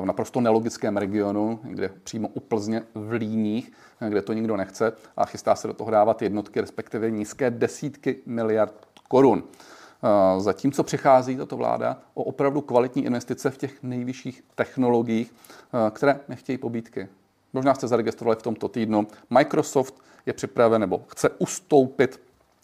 v 0.00 0.04
naprosto 0.04 0.40
nelogickém 0.40 0.96
regionu, 0.96 1.60
kde 1.62 1.90
přímo 2.02 2.28
u 2.28 2.40
Plzně 2.40 2.82
v 2.94 3.12
Líních, 3.12 3.72
kde 4.08 4.22
to 4.22 4.32
nikdo 4.32 4.56
nechce 4.56 4.92
a 5.16 5.26
chystá 5.26 5.54
se 5.54 5.68
do 5.68 5.74
toho 5.74 5.90
dávat 5.90 6.22
jednotky, 6.22 6.60
respektive 6.60 7.10
nízké 7.10 7.50
desítky 7.50 8.18
miliard 8.26 8.74
korun. 9.08 9.44
Eh, 10.02 10.40
zatímco 10.40 10.82
přichází 10.82 11.36
tato 11.36 11.56
vláda 11.56 11.98
o 12.14 12.24
opravdu 12.24 12.60
kvalitní 12.60 13.04
investice 13.04 13.50
v 13.50 13.58
těch 13.58 13.82
nejvyšších 13.82 14.44
technologiích, 14.54 15.34
eh, 15.34 15.90
které 15.90 16.20
nechtějí 16.28 16.58
pobídky. 16.58 17.08
Možná 17.56 17.74
jste 17.74 17.88
zaregistrovali 17.88 18.36
v 18.36 18.42
tomto 18.42 18.68
týdnu. 18.68 19.06
Microsoft 19.30 19.94
je 20.26 20.32
připraven 20.32 20.80
nebo 20.80 21.04
chce 21.08 21.30
ustoupit 21.38 22.20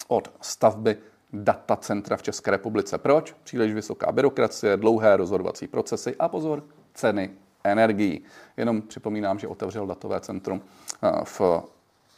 od 0.08 0.32
stavby 0.40 0.96
data 1.32 1.76
centra 1.76 2.16
v 2.16 2.22
České 2.22 2.50
republice. 2.50 2.98
Proč? 2.98 3.34
Příliš 3.44 3.72
vysoká 3.74 4.12
byrokracie, 4.12 4.76
dlouhé 4.76 5.16
rozhodovací 5.16 5.66
procesy 5.66 6.16
a 6.18 6.28
pozor, 6.28 6.64
ceny 6.94 7.30
energií. 7.64 8.24
Jenom 8.56 8.82
připomínám, 8.82 9.38
že 9.38 9.48
otevřel 9.48 9.86
datové 9.86 10.20
centrum 10.20 10.62
eh, 11.02 11.10
v 11.24 11.40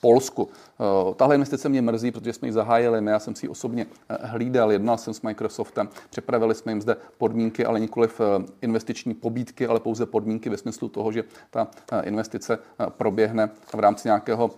Polsku. 0.04 0.48
Eh, 0.50 1.14
tahle 1.14 1.34
investice 1.34 1.68
mě 1.68 1.82
mrzí, 1.82 2.10
protože 2.10 2.32
jsme 2.32 2.48
ji 2.48 2.52
zahájili 2.52 3.00
my, 3.00 3.10
já 3.10 3.18
jsem 3.18 3.34
si 3.34 3.46
ji 3.46 3.50
osobně 3.50 3.86
eh, 4.08 4.26
hlídal, 4.26 4.72
jednal 4.72 4.98
jsem 4.98 5.14
s 5.14 5.22
Microsoftem, 5.22 5.88
připravili 6.10 6.54
jsme 6.54 6.72
jim 6.72 6.80
zde 6.80 6.96
podmínky, 7.18 7.64
ale 7.64 7.80
nikoliv 7.80 8.20
eh, 8.20 8.44
investiční 8.60 9.14
pobídky, 9.14 9.66
ale 9.66 9.80
pouze 9.80 10.06
podmínky 10.06 10.50
ve 10.50 10.56
smyslu 10.56 10.88
toho, 10.88 11.12
že 11.12 11.24
ta 11.50 11.68
investice 12.02 12.58
proběhne 12.88 13.50
v 13.74 13.80
rámci 13.80 14.08
nějakého 14.08 14.50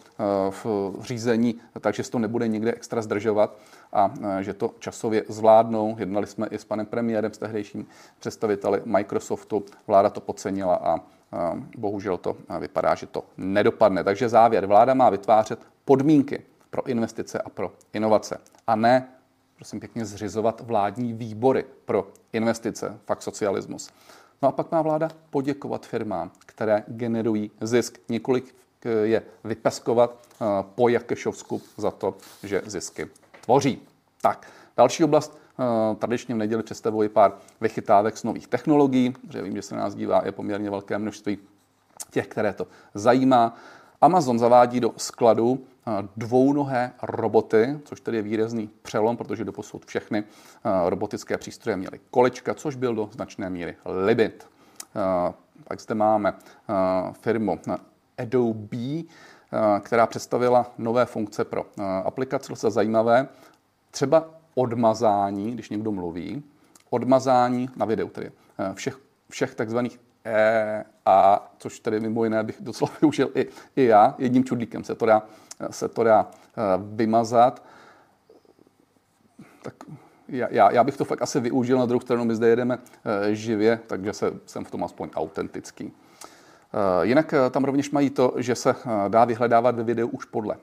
řízení, 1.01 1.61
takže 1.81 2.03
se 2.03 2.11
to 2.11 2.19
nebude 2.19 2.49
nikde 2.49 2.73
extra 2.73 3.03
zdržovat 3.03 3.57
a 3.93 4.15
že 4.41 4.55
to 4.55 4.75
časově 4.79 5.25
zvládnou. 5.29 5.97
Jednali 5.99 6.27
jsme 6.27 6.47
i 6.47 6.59
s 6.59 6.65
panem 6.65 6.87
premiérem, 6.87 7.33
s 7.33 7.39
tehdejším 7.39 7.87
představiteli 8.19 8.83
Microsoftu. 8.85 9.65
Vláda 9.87 10.11
to 10.11 10.21
podcenila 10.21 10.75
a 10.75 11.16
bohužel 11.79 12.17
to 12.17 12.37
vypadá, 12.59 12.95
že 12.95 13.07
to 13.07 13.25
nedopadne. 13.37 14.05
Takže 14.05 14.29
závěr. 14.29 14.67
Vláda 14.67 14.95
má 14.95 15.11
vytvářet 15.11 15.59
podmínky 15.85 16.43
pro 16.71 16.87
investice 16.87 17.39
a 17.39 17.49
pro 17.49 17.73
inovace 17.93 18.41
a 18.67 18.77
ne, 18.77 19.09
prosím 19.57 19.81
pěkně, 19.81 20.05
zřizovat 20.05 20.61
vládní 20.61 21.13
výbory 21.13 21.65
pro 21.85 22.09
investice, 22.33 22.99
fakt 23.07 23.23
socialismus. 23.23 23.91
No 24.43 24.49
a 24.49 24.53
pak 24.53 24.73
má 24.73 24.83
vláda 24.83 25.09
poděkovat 25.31 25.87
firmám, 25.87 26.31
které 26.47 26.85
generují 26.89 27.51
zisk, 27.61 27.99
několik 28.09 28.55
je 29.03 29.23
vypeskovat 29.45 30.27
po 30.75 30.89
Jakešovsku 30.89 31.63
za 31.77 31.91
to, 31.91 32.15
že 32.43 32.63
zisky 32.67 33.09
tvoří. 33.41 33.83
Tak, 34.21 34.47
další 34.77 35.05
oblast, 35.05 35.39
tradičně 35.99 36.35
v 36.35 36.39
neděli 36.39 36.63
představuji 36.63 37.09
pár 37.09 37.33
vychytávek 37.61 38.17
z 38.17 38.25
nových 38.25 38.49
technologií, 38.49 39.15
že 39.31 39.43
vím, 39.43 39.57
že 39.57 39.63
se 39.63 39.75
na 39.75 39.83
nás 39.83 39.95
dívá 39.95 40.23
je 40.25 40.33
poměrně 40.33 40.71
velké 40.71 40.99
množství 40.99 41.39
těch, 42.11 42.27
které 42.27 42.53
to 42.53 42.67
zajímá. 42.95 43.57
Amazon 44.01 44.39
zavádí 44.39 44.81
do 44.81 44.93
skladu 44.97 45.65
dvounohé 46.17 46.93
roboty, 47.03 47.79
což 47.85 48.01
tedy 48.01 48.17
je 48.17 48.23
výrazný 48.23 48.71
přelom, 48.83 49.17
protože 49.17 49.45
doposud 49.45 49.87
všechny 49.87 50.25
robotické 50.87 51.39
přístroje 51.39 51.77
měly 51.77 52.01
kolečka, 52.11 52.55
což 52.55 52.77
byl 52.77 52.95
do 52.95 53.09
značné 53.13 53.51
míry 53.51 53.77
limit. 53.85 54.47
Pak 55.65 55.81
zde 55.81 55.95
máme 55.95 56.35
firmu 57.13 57.61
Adobe, 58.19 59.03
která 59.81 60.07
představila 60.07 60.71
nové 60.79 61.07
funkce 61.07 61.45
pro 61.45 61.67
aplikace, 62.05 62.53
docela 62.53 62.71
zajímavé. 62.71 63.29
Třeba 63.91 64.31
odmazání, 64.57 65.53
když 65.53 65.71
někdo 65.71 65.93
mluví, 65.93 66.43
odmazání 66.91 67.71
na 67.77 67.87
videu, 67.87 68.09
tedy 68.09 68.33
všech, 68.75 68.99
všech 69.31 69.55
takzvaných 69.55 69.99
E, 70.27 70.85
A, 71.07 71.49
což 71.59 71.81
tedy 71.81 72.01
mimo 72.01 72.25
jiné 72.25 72.43
bych 72.43 72.57
docela 72.61 72.91
využil 73.01 73.31
i, 73.35 73.47
i 73.77 73.85
já, 73.85 74.15
jedním 74.19 74.45
čudlíkem 74.45 74.85
se 74.85 74.95
to 74.95 75.07
dá, 75.07 75.23
se 75.71 75.89
to 75.89 76.05
dá 76.05 76.31
eh, 76.31 76.63
vymazat. 76.79 77.63
Tak 79.63 79.75
já, 80.29 80.73
já 80.73 80.85
bych 80.85 80.97
to 80.97 81.05
fakt 81.05 81.23
asi 81.23 81.41
využil, 81.41 81.79
na 81.79 81.87
druhou 81.87 82.01
stranu 82.01 82.25
my 82.25 82.35
zde 82.35 82.49
jedeme 82.49 82.79
eh, 82.79 83.35
živě, 83.35 83.81
takže 83.87 84.13
se, 84.13 84.33
jsem 84.47 84.65
v 84.65 84.71
tom 84.71 84.85
aspoň 84.85 85.11
autentický. 85.15 85.93
Eh, 85.93 87.07
jinak 87.07 87.35
tam 87.51 87.65
rovněž 87.65 87.91
mají 87.91 88.11
to, 88.11 88.33
že 88.37 88.55
se 88.55 88.75
dá 89.09 89.25
vyhledávat 89.25 89.77
ve 89.77 89.83
videu 89.83 90.09
už 90.09 90.25
podle 90.25 90.57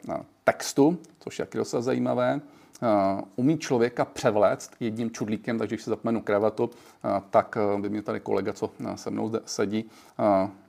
textu, 0.44 0.98
což 1.20 1.40
je 1.40 1.48
docela 1.54 1.82
zajímavé. 1.82 2.42
Eh, 2.82 3.22
umí 3.36 3.58
člověka 3.58 4.06
převléct 4.06 4.72
jedním 4.80 5.12
čudlíkem, 5.12 5.58
takže 5.58 5.76
když 5.76 5.84
si 5.84 5.90
zapomenu 5.90 6.22
kravatu, 6.22 6.70
eh, 7.06 7.22
tak 7.30 7.58
eh, 7.58 7.82
by 7.82 7.90
mě 7.90 8.02
tady 8.02 8.20
kolega, 8.20 8.54
co 8.54 8.72
se 8.96 9.10
mnou 9.10 9.28
zde 9.28 9.40
sedí, 9.46 9.90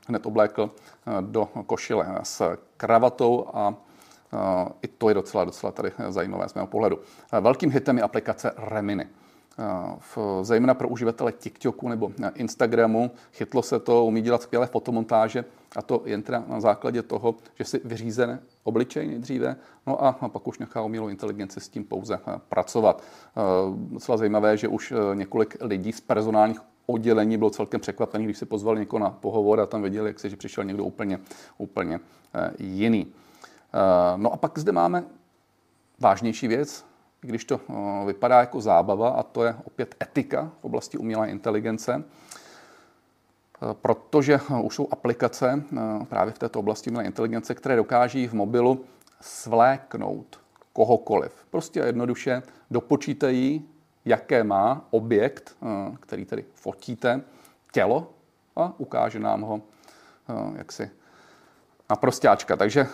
hned 0.08 0.26
oblékl 0.26 0.70
do 1.20 1.48
košile 1.66 2.18
s 2.22 2.56
kravatou 2.76 3.46
a 3.54 3.74
i 4.82 4.88
to 4.88 5.08
je 5.08 5.14
docela, 5.14 5.44
docela 5.44 5.72
tady 5.72 5.92
zajímavé 6.08 6.48
z 6.48 6.54
mého 6.54 6.66
pohledu. 6.66 6.98
Velkým 7.40 7.70
hitem 7.70 7.96
je 7.96 8.02
aplikace 8.02 8.52
Remini. 8.56 9.06
V, 9.98 10.18
zejména 10.42 10.74
pro 10.74 10.88
uživatele 10.88 11.32
TikToku 11.32 11.88
nebo 11.88 12.12
Instagramu 12.34 13.10
chytlo 13.32 13.62
se 13.62 13.80
to, 13.80 14.04
umí 14.04 14.22
dělat 14.22 14.42
skvělé 14.42 14.66
fotomontáže 14.66 15.44
a 15.76 15.82
to 15.82 16.02
jen 16.04 16.22
teda 16.22 16.44
na 16.48 16.60
základě 16.60 17.02
toho, 17.02 17.34
že 17.54 17.64
si 17.64 17.80
vyřízené 17.84 18.40
obličej 18.62 19.06
nejdříve, 19.06 19.56
no 19.86 20.04
a 20.04 20.12
pak 20.12 20.46
už 20.46 20.58
nechá 20.58 20.82
umělou 20.82 21.08
inteligenci 21.08 21.60
s 21.60 21.68
tím 21.68 21.84
pouze 21.84 22.14
eh, 22.14 22.40
pracovat. 22.48 23.02
Eh, 23.02 23.40
docela 23.76 24.18
zajímavé, 24.18 24.56
že 24.56 24.68
už 24.68 24.92
eh, 24.92 25.16
několik 25.16 25.56
lidí 25.60 25.92
z 25.92 26.00
personálních 26.00 26.60
oddělení 26.86 27.38
bylo 27.38 27.50
celkem 27.50 27.80
překvapený, 27.80 28.24
když 28.24 28.38
si 28.38 28.46
pozvali 28.46 28.80
někoho 28.80 29.00
na 29.00 29.10
pohovor 29.10 29.60
a 29.60 29.66
tam 29.66 29.82
viděli, 29.82 30.10
jak 30.10 30.20
se, 30.20 30.30
že 30.30 30.36
přišel 30.36 30.64
někdo 30.64 30.84
úplně, 30.84 31.20
úplně 31.58 32.00
jiný. 32.58 33.06
No 34.16 34.32
a 34.32 34.36
pak 34.36 34.58
zde 34.58 34.72
máme 34.72 35.04
vážnější 35.98 36.48
věc, 36.48 36.84
když 37.26 37.44
to 37.44 37.60
vypadá 38.06 38.40
jako 38.40 38.60
zábava, 38.60 39.08
a 39.08 39.22
to 39.22 39.44
je 39.44 39.56
opět 39.64 39.94
etika 40.02 40.50
v 40.60 40.64
oblasti 40.64 40.98
umělé 40.98 41.30
inteligence. 41.30 42.04
Eh, 43.62 43.74
protože 43.74 44.34
eh, 44.34 44.62
už 44.62 44.74
jsou 44.74 44.88
aplikace 44.90 45.64
eh, 45.72 46.04
právě 46.04 46.32
v 46.32 46.38
této 46.38 46.58
oblasti 46.58 46.90
umělé 46.90 47.04
inteligence, 47.04 47.54
které 47.54 47.76
dokáží 47.76 48.26
v 48.26 48.32
mobilu 48.32 48.84
svléknout 49.20 50.40
kohokoliv. 50.72 51.46
Prostě 51.50 51.80
jednoduše 51.80 52.42
dopočítají, 52.70 53.68
jaké 54.04 54.44
má 54.44 54.84
objekt, 54.90 55.56
který 56.00 56.24
tedy 56.24 56.44
fotíte, 56.54 57.20
tělo 57.72 58.10
a 58.56 58.74
ukáže 58.78 59.18
nám 59.18 59.40
ho 59.40 59.60
jaksi 60.56 60.90
na 61.90 61.96
prostáčka. 61.96 62.56
Takže 62.56 62.86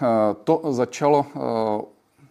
to 0.45 0.63
začalo 0.73 1.27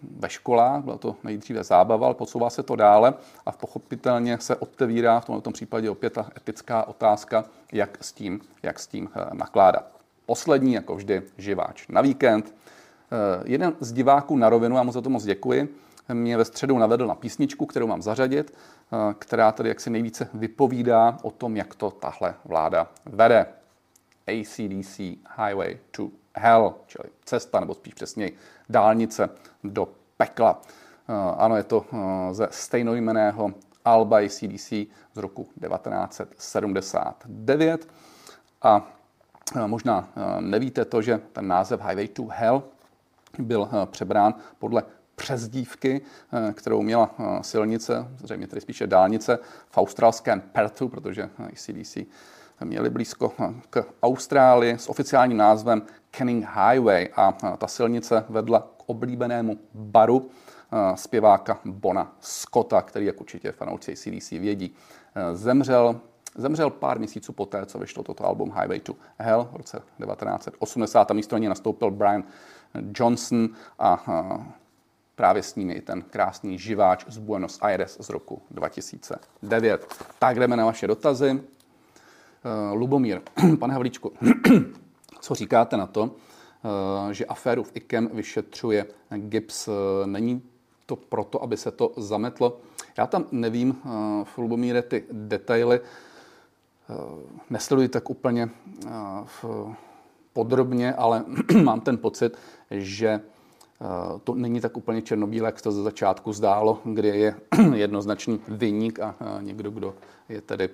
ve 0.03 0.29
školách, 0.29 0.83
byla 0.83 0.97
to 0.97 1.15
nejdříve 1.23 1.63
zábava, 1.63 2.05
ale 2.05 2.15
posouvá 2.15 2.49
se 2.49 2.63
to 2.63 2.75
dále 2.75 3.13
a 3.45 3.51
pochopitelně 3.51 4.37
se 4.39 4.55
otevírá 4.55 5.19
v 5.19 5.25
tomto 5.25 5.51
případě 5.51 5.89
opět 5.89 6.13
ta 6.13 6.29
etická 6.37 6.87
otázka, 6.87 7.45
jak 7.71 7.97
s 8.03 8.11
tím, 8.11 8.41
jak 8.63 8.79
s 8.79 8.87
tím 8.87 9.09
eh, 9.15 9.25
nakládat. 9.33 9.91
Poslední, 10.25 10.73
jako 10.73 10.95
vždy, 10.95 11.21
živáč 11.37 11.87
na 11.87 12.01
víkend. 12.01 12.53
Eh, 13.11 13.43
jeden 13.45 13.75
z 13.79 13.93
diváků 13.93 14.37
na 14.37 14.49
rovinu, 14.49 14.75
já 14.75 14.83
mu 14.83 14.91
za 14.91 15.01
to 15.01 15.09
moc 15.09 15.23
děkuji, 15.23 15.75
mě 16.13 16.37
ve 16.37 16.45
středu 16.45 16.77
navedl 16.77 17.07
na 17.07 17.15
písničku, 17.15 17.65
kterou 17.65 17.87
mám 17.87 18.01
zařadit, 18.01 18.53
eh, 18.53 19.13
která 19.19 19.51
tedy 19.51 19.69
jaksi 19.69 19.89
nejvíce 19.89 20.29
vypovídá 20.33 21.17
o 21.21 21.31
tom, 21.31 21.57
jak 21.57 21.75
to 21.75 21.91
tahle 21.91 22.35
vláda 22.45 22.87
vede. 23.05 23.45
ACDC 24.27 24.99
Highway 25.37 25.77
to 25.91 26.09
Hell, 26.35 26.75
čili 26.87 27.09
cesta, 27.25 27.59
nebo 27.59 27.73
spíš 27.73 27.93
přesněji 27.93 28.37
dálnice 28.69 29.29
do 29.63 29.89
pekla. 30.17 30.61
Eh, 31.09 31.13
ano, 31.37 31.57
je 31.57 31.63
to 31.63 31.85
eh, 31.93 31.97
ze 32.33 32.47
stejnojmeného 32.51 33.51
Alba 33.85 34.19
CDC 34.29 34.73
z 35.13 35.17
roku 35.17 35.43
1979 35.43 37.87
a 38.61 38.87
eh, 39.55 39.67
možná 39.67 40.09
nevíte 40.39 40.85
to, 40.85 41.01
že 41.01 41.21
ten 41.33 41.47
název 41.47 41.81
Highway 41.81 42.07
to 42.07 42.27
Hell 42.29 42.63
byl 43.39 43.69
přebrán 43.85 44.33
podle 44.59 44.83
přezdívky, 45.15 46.01
kterou 46.53 46.81
měla 46.81 47.09
silnice, 47.41 48.07
zřejmě 48.17 48.47
tedy 48.47 48.61
spíše 48.61 48.87
dálnice, 48.87 49.39
v 49.69 49.77
australském 49.77 50.41
Perthu, 50.41 50.89
protože 50.89 51.29
CDC 51.55 51.97
měli 52.63 52.89
blízko 52.89 53.33
k 53.69 53.85
Austrálii 54.03 54.77
s 54.77 54.89
oficiálním 54.89 55.37
názvem 55.37 55.81
Canning 56.11 56.45
Highway 56.45 57.09
a 57.15 57.31
ta 57.57 57.67
silnice 57.67 58.25
vedla 58.29 58.59
k 58.59 58.83
oblíbenému 58.85 59.57
baru 59.73 60.29
zpěváka 60.95 61.59
Bona 61.65 62.15
Scotta, 62.19 62.81
který, 62.81 63.05
jak 63.05 63.21
určitě 63.21 63.51
fanoušci 63.51 63.95
CDC 63.95 64.31
vědí, 64.31 64.75
zemřel 65.33 65.99
Zemřel 66.35 66.69
pár 66.69 66.99
měsíců 66.99 67.33
poté, 67.33 67.65
co 67.65 67.79
vyšlo 67.79 68.03
toto 68.03 68.25
album 68.25 68.53
Highway 68.59 68.79
to 68.79 68.95
Hell 69.17 69.49
v 69.51 69.55
roce 69.55 69.81
1980. 70.05 71.11
A 71.11 71.13
místo 71.13 71.37
něj 71.37 71.49
nastoupil 71.49 71.91
Brian 71.91 72.23
Johnson 72.95 73.49
a 73.79 74.05
právě 75.15 75.43
s 75.43 75.55
ním 75.55 75.69
i 75.69 75.81
ten 75.81 76.01
krásný 76.01 76.59
živáč 76.59 77.05
z 77.07 77.17
Buenos 77.17 77.59
Aires 77.61 77.97
z 77.99 78.09
roku 78.09 78.41
2009. 78.51 80.05
Tak 80.19 80.39
jdeme 80.39 80.57
na 80.57 80.65
vaše 80.65 80.87
dotazy. 80.87 81.41
Lubomír, 82.73 83.21
pane 83.59 83.73
Havlíčku, 83.73 84.13
co 85.19 85.35
říkáte 85.35 85.77
na 85.77 85.87
to, 85.87 86.11
eh, 87.09 87.13
že 87.13 87.25
aféru 87.25 87.63
v 87.63 87.71
IKEM 87.73 88.09
vyšetřuje 88.13 88.85
GIPS? 89.17 89.69
Není 90.05 90.41
to 90.85 90.95
proto, 90.95 91.43
aby 91.43 91.57
se 91.57 91.71
to 91.71 91.93
zametlo? 91.97 92.57
Já 92.97 93.07
tam 93.07 93.25
nevím, 93.31 93.75
eh, 93.85 93.89
v 94.25 94.37
Lubomíre, 94.37 94.81
ty 94.81 95.03
detaily 95.11 95.79
eh, 95.79 96.93
nesleduji 97.49 97.87
tak 97.87 98.09
úplně 98.09 98.49
podrobně, 100.33 100.93
ale 100.93 101.25
mám 101.63 101.81
ten 101.81 101.97
pocit, 101.97 102.37
že 102.71 103.21
to 104.23 104.35
není 104.35 104.61
tak 104.61 104.77
úplně 104.77 105.01
černobílé, 105.01 105.47
jak 105.47 105.61
to 105.61 105.71
ze 105.71 105.83
začátku 105.83 106.33
zdálo, 106.33 106.81
kdy 106.83 107.07
je 107.07 107.35
jednoznačný 107.73 108.39
vyník 108.47 108.99
a 108.99 109.15
někdo, 109.41 109.71
kdo 109.71 109.95
je 110.29 110.41
tedy 110.41 110.69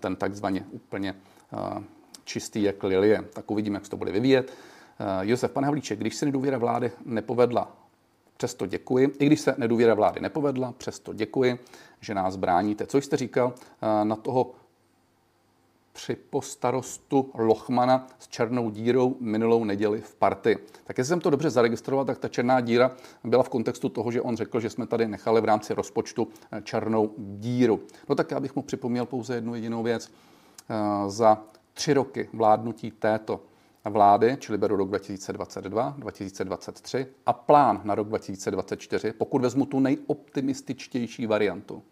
ten 0.00 0.16
takzvaně 0.16 0.66
úplně 0.70 1.14
čistý 2.30 2.62
jak 2.62 2.82
lilie. 2.82 3.24
Tak 3.32 3.50
uvidíme, 3.50 3.76
jak 3.76 3.84
se 3.84 3.90
to 3.90 3.96
bude 3.96 4.12
vyvíjet. 4.12 4.52
Eh, 5.00 5.26
Josef, 5.26 5.50
pane 5.50 5.66
Havlíček, 5.66 5.98
když 5.98 6.16
se 6.16 6.26
nedůvěra 6.26 6.58
vlády 6.58 6.92
nepovedla, 7.04 7.76
přesto 8.36 8.66
děkuji. 8.66 9.12
I 9.18 9.26
když 9.26 9.40
se 9.40 9.54
nedůvěra 9.58 9.94
vlády 9.94 10.20
nepovedla, 10.20 10.74
přesto 10.78 11.12
děkuji, 11.12 11.58
že 12.00 12.14
nás 12.14 12.36
bráníte. 12.36 12.86
Co 12.86 12.98
jste 12.98 13.16
říkal 13.16 13.54
eh, 13.56 14.04
na 14.04 14.16
toho 14.16 14.52
při 15.92 16.16
postarostu 16.16 17.30
Lochmana 17.34 18.06
s 18.18 18.28
černou 18.28 18.70
dírou 18.70 19.16
minulou 19.20 19.64
neděli 19.64 20.00
v 20.00 20.14
party. 20.14 20.58
Tak 20.84 20.98
jestli 20.98 21.08
jsem 21.08 21.20
to 21.20 21.30
dobře 21.30 21.50
zaregistroval, 21.50 22.04
tak 22.04 22.18
ta 22.18 22.28
černá 22.28 22.60
díra 22.60 22.96
byla 23.24 23.42
v 23.42 23.48
kontextu 23.48 23.88
toho, 23.88 24.10
že 24.10 24.22
on 24.22 24.36
řekl, 24.36 24.60
že 24.60 24.70
jsme 24.70 24.86
tady 24.86 25.08
nechali 25.08 25.40
v 25.40 25.44
rámci 25.44 25.74
rozpočtu 25.74 26.28
eh, 26.52 26.62
černou 26.62 27.14
díru. 27.18 27.80
No 28.08 28.14
tak 28.14 28.30
já 28.30 28.40
bych 28.40 28.56
mu 28.56 28.62
připomněl 28.62 29.06
pouze 29.06 29.34
jednu 29.34 29.54
jedinou 29.54 29.82
věc. 29.82 30.10
Za 31.06 31.42
tři 31.74 31.92
roky 31.92 32.28
vládnutí 32.32 32.90
této 32.90 33.40
vlády, 33.84 34.36
čili 34.40 34.58
beru 34.58 34.76
rok 34.76 34.88
2022, 34.88 35.94
2023 35.98 37.06
a 37.26 37.32
plán 37.32 37.80
na 37.84 37.94
rok 37.94 38.08
2024, 38.08 39.12
pokud 39.12 39.42
vezmu 39.42 39.66
tu 39.66 39.80
nejoptimističtější 39.80 41.26
variantu, 41.26 41.82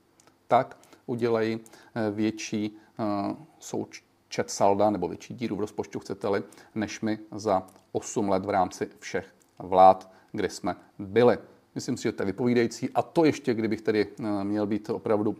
tak 0.49 0.77
udělají 1.07 1.61
eh, 1.61 2.11
větší 2.11 2.77
eh, 2.99 3.05
souč, 3.59 4.05
čet 4.29 4.51
salda 4.51 4.91
nebo 4.91 5.09
větší 5.09 5.35
díru 5.35 5.57
v 5.57 5.61
rozpočtu, 5.61 5.99
chcete-li, 5.99 6.43
než 6.75 7.01
my 7.01 7.19
za 7.35 7.67
8 7.93 8.29
let 8.29 8.45
v 8.45 8.51
rámci 8.51 8.89
všech 8.99 9.35
vlád, 9.59 10.11
kde 10.33 10.51
jsme 10.51 10.77
byli. 10.99 11.39
Myslím 11.75 11.97
si, 11.97 12.03
že 12.03 12.13
to 12.13 12.23
je 12.23 12.27
vypovídající. 12.27 12.91
A 12.95 13.03
to 13.03 13.25
ještě, 13.25 13.55
kdybych 13.55 13.81
tedy 13.83 14.07
eh, 14.21 14.45
měl 14.45 14.67
být 14.67 14.91
opravdu 14.91 15.37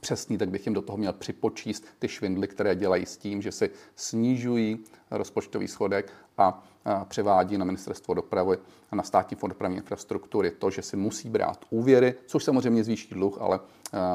přesný, 0.00 0.38
tak 0.38 0.50
bych 0.50 0.66
jim 0.66 0.74
do 0.74 0.82
toho 0.82 0.98
měl 0.98 1.12
připočíst 1.12 1.84
ty 1.98 2.08
švindly, 2.08 2.48
které 2.48 2.74
dělají 2.74 3.06
s 3.06 3.16
tím, 3.16 3.42
že 3.42 3.52
si 3.52 3.70
snižují 3.96 4.84
rozpočtový 5.10 5.68
schodek 5.68 6.12
a 6.38 6.64
převádí 7.04 7.58
na 7.58 7.64
ministerstvo 7.64 8.14
dopravy 8.14 8.58
a 8.90 8.96
na 8.96 9.02
státní 9.02 9.36
fond 9.36 9.48
dopravní 9.48 9.76
infrastruktury 9.76 10.50
to, 10.50 10.70
že 10.70 10.82
si 10.82 10.96
musí 10.96 11.28
brát 11.28 11.64
úvěry, 11.70 12.14
což 12.26 12.44
samozřejmě 12.44 12.84
zvýší 12.84 13.14
dluh, 13.14 13.38
ale 13.40 13.60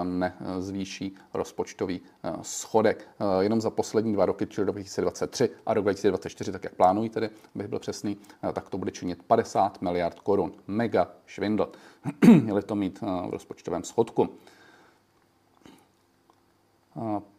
nezvýší 0.03 1.15
rozpočtový 1.33 2.01
schodek. 2.41 3.07
Jenom 3.39 3.61
za 3.61 3.69
poslední 3.69 4.13
dva 4.13 4.25
roky, 4.25 4.47
čili 4.47 4.65
2023 4.65 5.49
a 5.65 5.73
rok 5.73 5.83
2024, 5.83 6.51
tak 6.51 6.63
jak 6.63 6.75
plánují 6.75 7.09
tedy, 7.09 7.29
bych 7.55 7.67
byl 7.67 7.79
přesný, 7.79 8.17
tak 8.53 8.69
to 8.69 8.77
bude 8.77 8.91
činit 8.91 9.23
50 9.23 9.81
miliard 9.81 10.19
korun. 10.19 10.51
Mega 10.67 11.11
švindl. 11.25 11.71
Měli 12.41 12.61
to 12.61 12.75
mít 12.75 13.01
v 13.01 13.29
rozpočtovém 13.29 13.83
schodku. 13.83 14.29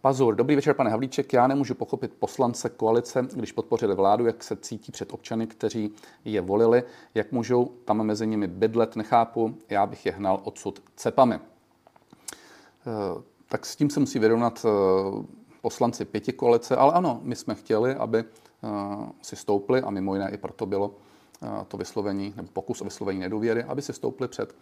Pazur, 0.00 0.34
dobrý 0.34 0.56
večer, 0.56 0.74
pane 0.74 0.90
Havlíček. 0.90 1.32
Já 1.32 1.46
nemůžu 1.46 1.74
pochopit 1.74 2.12
poslance 2.18 2.68
koalice, 2.68 3.26
když 3.34 3.52
podpořili 3.52 3.94
vládu, 3.94 4.26
jak 4.26 4.44
se 4.44 4.56
cítí 4.56 4.92
před 4.92 5.12
občany, 5.12 5.46
kteří 5.46 5.90
je 6.24 6.40
volili, 6.40 6.82
jak 7.14 7.32
můžou 7.32 7.64
tam 7.84 8.02
mezi 8.02 8.26
nimi 8.26 8.46
bydlet, 8.46 8.96
nechápu, 8.96 9.54
já 9.68 9.86
bych 9.86 10.06
je 10.06 10.12
hnal 10.12 10.40
odsud 10.44 10.82
cepami. 10.96 11.34
Eh, 11.34 11.40
tak 13.48 13.66
s 13.66 13.76
tím 13.76 13.90
se 13.90 14.00
musí 14.00 14.18
vyrovnat 14.18 14.66
eh, 14.66 15.24
poslanci 15.60 16.04
pěti 16.04 16.32
koalice, 16.32 16.76
ale 16.76 16.92
ano, 16.92 17.20
my 17.22 17.36
jsme 17.36 17.54
chtěli, 17.54 17.94
aby 17.94 18.18
eh, 18.18 18.68
si 19.22 19.36
stoupli 19.36 19.82
a 19.82 19.90
mimo 19.90 20.14
jiné 20.14 20.30
i 20.30 20.36
proto 20.36 20.66
bylo 20.66 20.94
to 21.68 21.76
vyslovení, 21.76 22.32
nebo 22.36 22.48
pokus 22.52 22.80
o 22.80 22.84
vyslovení 22.84 23.20
nedůvěry, 23.20 23.64
aby 23.64 23.82
si 23.82 23.92
stoupli 23.92 24.28
před 24.28 24.54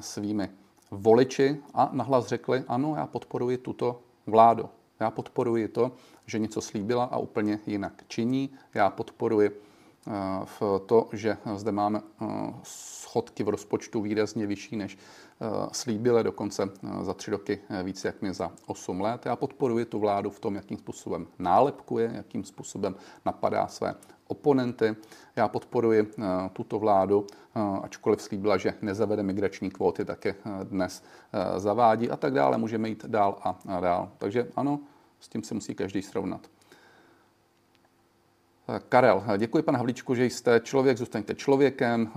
svými 0.00 0.48
voliči 0.90 1.60
a 1.74 1.90
nahlas 1.92 2.26
řekli, 2.26 2.64
ano, 2.68 2.94
já 2.96 3.06
podporuji 3.06 3.58
tuto 3.58 4.00
vládu. 4.26 4.68
Já 5.00 5.10
podporuji 5.10 5.68
to, 5.68 5.92
že 6.26 6.38
něco 6.38 6.60
slíbila 6.60 7.04
a 7.04 7.18
úplně 7.18 7.58
jinak 7.66 8.04
činí. 8.08 8.50
Já 8.74 8.90
podporuji 8.90 9.50
eh, 9.50 10.10
v 10.44 10.62
to, 10.86 11.08
že 11.12 11.36
zde 11.54 11.72
máme 11.72 12.00
eh, 12.00 12.26
schodky 12.62 13.42
v 13.42 13.48
rozpočtu 13.48 14.00
výrazně 14.00 14.46
vyšší, 14.46 14.76
než 14.76 14.98
eh, 15.40 15.68
slíbily, 15.72 16.24
dokonce 16.24 16.68
za 17.02 17.14
tři 17.14 17.30
roky 17.30 17.60
více, 17.82 18.08
jak 18.08 18.22
mi 18.22 18.34
za 18.34 18.52
8 18.66 19.00
let. 19.00 19.26
Já 19.26 19.36
podporuji 19.36 19.84
tu 19.84 19.98
vládu 19.98 20.30
v 20.30 20.40
tom, 20.40 20.54
jakým 20.54 20.78
způsobem 20.78 21.26
nálepkuje, 21.38 22.10
jakým 22.14 22.44
způsobem 22.44 22.94
napadá 23.24 23.66
své 23.66 23.94
oponenty. 24.30 24.96
Já 25.36 25.48
podporuji 25.48 26.00
eh, 26.00 26.24
tuto 26.52 26.78
vládu, 26.78 27.26
eh, 27.30 27.60
ačkoliv 27.82 28.22
slíbila, 28.22 28.56
že 28.56 28.74
nezavede 28.82 29.22
migrační 29.22 29.70
kvóty, 29.70 30.04
tak 30.04 30.24
je 30.24 30.34
eh, 30.34 30.64
dnes 30.64 31.02
zavádí 31.56 32.10
a 32.10 32.16
tak 32.16 32.32
dále. 32.32 32.58
Můžeme 32.58 32.88
jít 32.88 33.04
dál 33.06 33.38
a 33.42 33.80
dál. 33.80 34.10
Takže 34.18 34.48
ano, 34.56 34.80
s 35.20 35.28
tím 35.28 35.42
se 35.42 35.54
musí 35.54 35.74
každý 35.74 36.02
srovnat. 36.02 36.40
Karel, 38.88 39.22
děkuji 39.38 39.62
pane 39.62 39.78
Havlíčku, 39.78 40.14
že 40.14 40.24
jste 40.24 40.60
člověk, 40.60 40.98
zůstaňte 40.98 41.34
člověkem. 41.34 42.10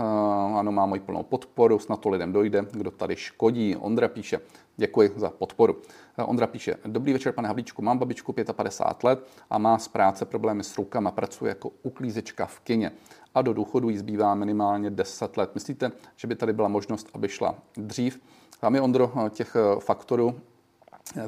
Ano, 0.56 0.72
má 0.72 0.86
moji 0.86 1.02
plnou 1.02 1.24
podporu, 1.24 1.80
snad 1.80 2.00
to 2.00 2.10
lidem 2.10 2.34
dojde, 2.34 2.66
kdo 2.72 2.92
tady 2.92 3.16
škodí. 3.16 3.76
Ondra 3.76 4.08
píše, 4.08 4.40
děkuji 4.78 5.14
za 5.16 5.30
podporu. 5.30 5.78
Ondra 6.26 6.48
píše, 6.48 6.76
dobrý 6.86 7.14
večer, 7.14 7.34
pane 7.34 7.48
Havlíčku, 7.48 7.82
mám 7.82 7.98
babičku 7.98 8.34
55 8.34 9.04
let 9.04 9.28
a 9.50 9.58
má 9.58 9.78
z 9.78 9.88
práce 9.88 10.26
problémy 10.26 10.64
s 10.64 10.78
rukama, 10.78 11.12
pracuje 11.12 11.50
jako 11.50 11.72
uklízečka 11.84 12.46
v 12.46 12.60
kině 12.60 12.92
a 13.36 13.42
do 13.42 13.54
důchodu 13.54 13.90
jí 13.90 13.98
zbývá 13.98 14.36
minimálně 14.36 14.90
10 14.90 15.38
let. 15.38 15.52
Myslíte, 15.54 15.92
že 16.16 16.28
by 16.28 16.36
tady 16.36 16.54
byla 16.54 16.68
možnost, 16.68 17.10
aby 17.14 17.30
šla 17.30 17.56
dřív? 17.78 18.22
Tam 18.60 18.76
je, 18.76 18.82
Ondro, 18.82 19.12
těch 19.30 19.56
faktorů 19.80 20.36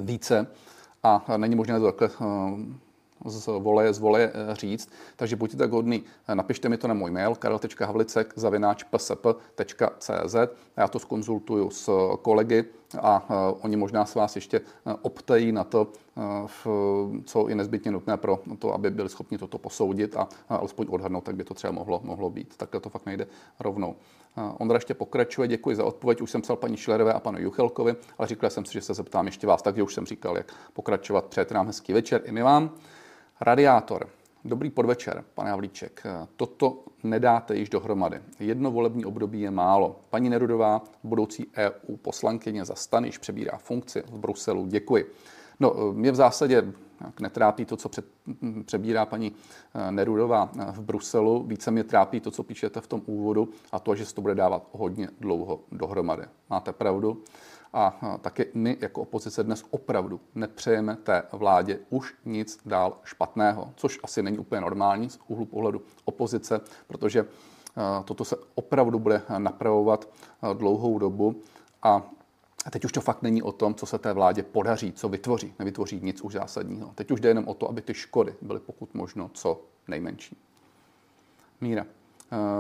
více 0.02 0.48
a 1.04 1.26
není 1.38 1.56
možné 1.56 1.80
to 1.80 1.92
takhle 1.92 2.28
z 3.26 3.46
voleje, 3.60 3.94
z 3.94 4.00
voleje 4.00 4.32
eh, 4.34 4.56
říct. 4.56 4.90
Takže 5.16 5.36
buďte 5.36 5.58
tak 5.58 5.72
hodný, 5.72 6.04
eh, 6.28 6.36
napište 6.36 6.70
mi 6.70 6.78
to 6.78 6.88
na 6.88 6.94
můj 6.94 7.12
mail 7.12 7.36
karel.havlicek 7.36 8.34
zavináč 8.36 8.84
psp.cz 8.84 10.36
já 10.78 10.88
to 10.88 11.00
skonzultuju 11.00 11.70
s 11.70 11.90
kolegy 12.22 12.66
a 13.02 13.28
oni 13.62 13.76
možná 13.76 14.06
s 14.06 14.16
vás 14.16 14.36
ještě 14.36 14.62
optají 15.02 15.52
na 15.52 15.64
to, 15.64 15.88
co 17.26 17.50
je 17.50 17.56
nezbytně 17.56 17.92
nutné 17.92 18.18
pro 18.18 18.40
to, 18.60 18.74
aby 18.74 18.90
byli 18.90 19.10
schopni 19.10 19.38
toto 19.38 19.58
posoudit 19.58 20.16
a 20.16 20.28
alespoň 20.50 20.88
odhadnout, 20.90 21.24
tak 21.24 21.36
by 21.36 21.44
to 21.44 21.54
třeba 21.54 21.72
mohlo, 21.74 22.02
mohlo 22.04 22.30
být. 22.30 22.58
Takhle 22.58 22.82
to 22.82 22.90
fakt 22.90 23.06
nejde 23.06 23.28
rovnou. 23.60 23.96
Ondra 24.58 24.78
ještě 24.78 24.94
pokračuje, 24.94 25.48
děkuji 25.48 25.76
za 25.76 25.86
odpověď. 25.86 26.22
Už 26.22 26.32
jsem 26.32 26.42
psal 26.42 26.56
paní 26.56 26.78
Šilerové 26.78 27.14
a 27.14 27.20
panu 27.20 27.40
Juchelkovi, 27.40 27.96
ale 28.18 28.28
říkal 28.28 28.50
jsem 28.50 28.66
si, 28.66 28.74
že 28.74 28.82
se 28.82 28.94
zeptám 28.94 29.26
ještě 29.26 29.48
vás, 29.48 29.62
takže 29.62 29.84
už 29.84 29.94
jsem 29.94 30.06
říkal, 30.06 30.38
jak 30.38 30.52
pokračovat. 30.74 31.26
Přejete 31.26 31.54
nám 31.54 31.68
hezký 31.68 31.94
večer 31.94 32.22
i 32.26 32.32
my 32.32 32.42
vám. 32.42 32.72
Radiátor. 33.42 34.10
Dobrý 34.46 34.70
podvečer, 34.70 35.24
pane 35.34 35.50
Havlíček. 35.50 36.04
Toto 36.36 36.84
nedáte 37.04 37.56
již 37.56 37.70
dohromady. 37.70 38.20
Jedno 38.40 38.72
volební 38.72 39.06
období 39.06 39.42
je 39.42 39.52
málo. 39.52 40.00
Paní 40.10 40.30
Nerudová, 40.30 40.82
budoucí 41.04 41.48
EU 41.58 41.98
poslankyně 41.98 42.66
za 42.66 42.76
stan, 42.76 43.06
již 43.06 43.18
přebírá 43.18 43.58
funkci 43.58 44.04
v 44.08 44.18
Bruselu. 44.18 44.66
Děkuji. 44.68 45.12
No, 45.60 45.74
mě 45.94 46.12
v 46.12 46.16
zásadě 46.16 46.74
netrápí 47.20 47.66
to, 47.66 47.78
co 47.78 47.90
před, 47.90 48.06
přebírá 48.66 49.06
paní 49.06 49.34
eh, 49.76 49.92
Nerudová 49.92 50.50
eh, 50.60 50.66
v 50.72 50.82
Bruselu. 50.82 51.44
Více 51.44 51.72
mě 51.72 51.84
trápí 51.84 52.20
to, 52.20 52.32
co 52.32 52.44
píšete 52.44 52.82
v 52.82 52.88
tom 52.88 53.02
úvodu 53.06 53.50
a 53.72 53.80
to, 53.80 53.96
že 53.96 54.06
se 54.06 54.16
to 54.16 54.22
bude 54.22 54.36
dávat 54.36 54.68
hodně 54.72 55.10
dlouho 55.20 55.60
dohromady. 55.72 56.24
Máte 56.50 56.74
pravdu. 56.74 57.24
A 57.78 58.18
taky 58.22 58.48
my 58.54 58.78
jako 58.80 59.02
opozice 59.02 59.44
dnes 59.44 59.66
opravdu 59.70 60.22
nepřejeme 60.36 60.96
té 60.96 61.24
vládě 61.32 61.80
už 61.90 62.14
nic 62.26 62.60
dál 62.66 62.98
špatného, 63.04 63.74
což 63.76 64.00
asi 64.04 64.24
není 64.24 64.38
úplně 64.38 64.62
normální 64.62 65.10
z 65.10 65.20
úhlu 65.28 65.46
pohledu 65.46 65.82
opozice, 66.06 66.62
protože 66.88 67.26
toto 68.06 68.26
se 68.26 68.36
opravdu 68.56 69.00
bude 69.00 69.22
napravovat 69.38 70.10
dlouhou 70.54 71.00
dobu 71.00 71.42
a 71.84 72.04
teď 72.70 72.86
už 72.86 72.92
to 72.92 73.02
fakt 73.02 73.22
není 73.22 73.44
o 73.44 73.52
tom, 73.52 73.76
co 73.76 73.86
se 73.86 73.98
té 73.98 74.14
vládě 74.14 74.44
podaří, 74.44 74.92
co 74.92 75.10
vytvoří. 75.10 75.54
Nevytvoří 75.60 76.00
nic 76.04 76.22
už 76.22 76.34
zásadního. 76.34 76.92
Teď 76.96 77.12
už 77.12 77.20
jde 77.20 77.30
jenom 77.30 77.48
o 77.48 77.54
to, 77.54 77.70
aby 77.70 77.82
ty 77.82 77.94
škody 77.94 78.36
byly 78.42 78.60
pokud 78.60 78.94
možno 78.94 79.30
co 79.34 79.62
nejmenší. 79.88 80.38
Míra. 81.62 81.86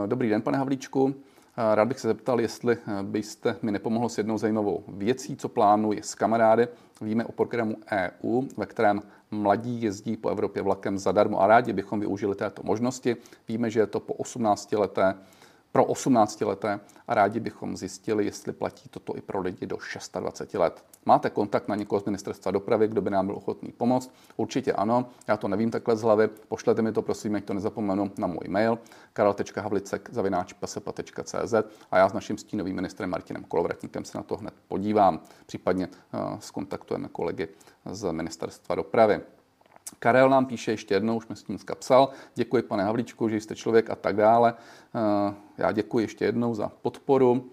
Dobrý 0.06 0.30
den, 0.30 0.41
pane 0.41 0.58
Havlíčku. 0.58 1.15
Rád 1.57 1.85
bych 1.85 1.99
se 1.99 2.07
zeptal, 2.07 2.41
jestli 2.41 2.77
eh, 2.87 3.03
byste 3.03 3.55
mi 3.61 3.71
nepomohl 3.71 4.09
s 4.09 4.17
jednou 4.17 4.37
zajímavou 4.37 4.83
věcí, 4.87 5.35
co 5.35 5.49
plánuji 5.49 6.01
s 6.03 6.15
kamarády. 6.15 6.67
Víme 7.01 7.25
o 7.25 7.31
programu 7.31 7.75
EU, 7.91 8.41
ve 8.57 8.65
kterém 8.65 9.01
mladí 9.31 9.81
jezdí 9.81 10.17
po 10.17 10.29
Evropě 10.29 10.61
vlakem 10.61 10.97
zadarmo 10.97 11.41
a 11.41 11.47
rádi 11.47 11.73
bychom 11.73 11.99
využili 11.99 12.35
této 12.35 12.63
možnosti. 12.63 13.15
Víme, 13.47 13.69
že 13.69 13.79
je 13.79 13.87
to 13.87 13.99
po 13.99 14.13
18 14.13 14.71
leté 14.71 15.15
pro 15.75 15.85
18 15.85 16.41
leté 16.41 16.79
a 17.07 17.13
rádi 17.13 17.39
bychom 17.39 17.77
zjistili, 17.77 18.25
jestli 18.25 18.53
platí 18.53 18.89
toto 18.89 19.17
i 19.17 19.21
pro 19.21 19.41
lidi 19.41 19.65
do 19.65 19.77
26 20.19 20.53
let. 20.53 20.85
Máte 21.05 21.29
kontakt 21.29 21.67
na 21.67 21.75
někoho 21.75 21.99
z 21.99 22.05
ministerstva 22.05 22.51
dopravy, 22.51 22.88
kdo 22.88 23.01
by 23.01 23.09
nám 23.09 23.25
byl 23.25 23.35
ochotný 23.35 23.71
pomoct? 23.71 24.11
Určitě 24.38 24.73
ano, 24.73 25.05
já 25.27 25.38
to 25.38 25.47
nevím 25.47 25.71
takhle 25.71 25.97
z 25.97 26.01
hlavy, 26.01 26.29
pošlete 26.47 26.81
mi 26.81 26.91
to 26.91 27.01
prosím, 27.01 27.35
ať 27.35 27.43
to 27.43 27.53
nezapomenu 27.53 28.11
na 28.17 28.27
můj 28.27 28.47
mail 28.47 28.79
karel.havlicek 29.13 30.09
a 31.91 31.97
já 31.97 32.09
s 32.09 32.13
naším 32.13 32.38
stínovým 32.38 32.75
ministrem 32.75 33.09
Martinem 33.09 33.43
Kolovratníkem 33.43 34.05
se 34.05 34.17
na 34.17 34.23
to 34.23 34.38
hned 34.38 34.53
podívám, 34.67 35.19
případně 35.45 35.88
uh, 35.88 36.39
skontaktujeme 36.39 37.07
kolegy 37.07 37.47
z 37.85 38.11
ministerstva 38.11 38.75
dopravy. 38.75 39.21
Karel 39.99 40.29
nám 40.29 40.45
píše 40.45 40.71
ještě 40.71 40.93
jednou, 40.93 41.17
už 41.17 41.25
jsme 41.25 41.35
s 41.35 41.43
tím 41.43 41.57
psal. 41.79 42.09
Děkuji, 42.35 42.63
pane 42.63 42.83
Havlíčku, 42.83 43.29
že 43.29 43.35
jste 43.35 43.55
člověk 43.55 43.89
a 43.89 43.95
tak 43.95 44.15
dále. 44.15 44.53
Eh, 44.95 45.33
já 45.57 45.71
děkuji 45.71 45.99
ještě 45.99 46.25
jednou 46.25 46.55
za 46.55 46.71
podporu. 46.81 47.45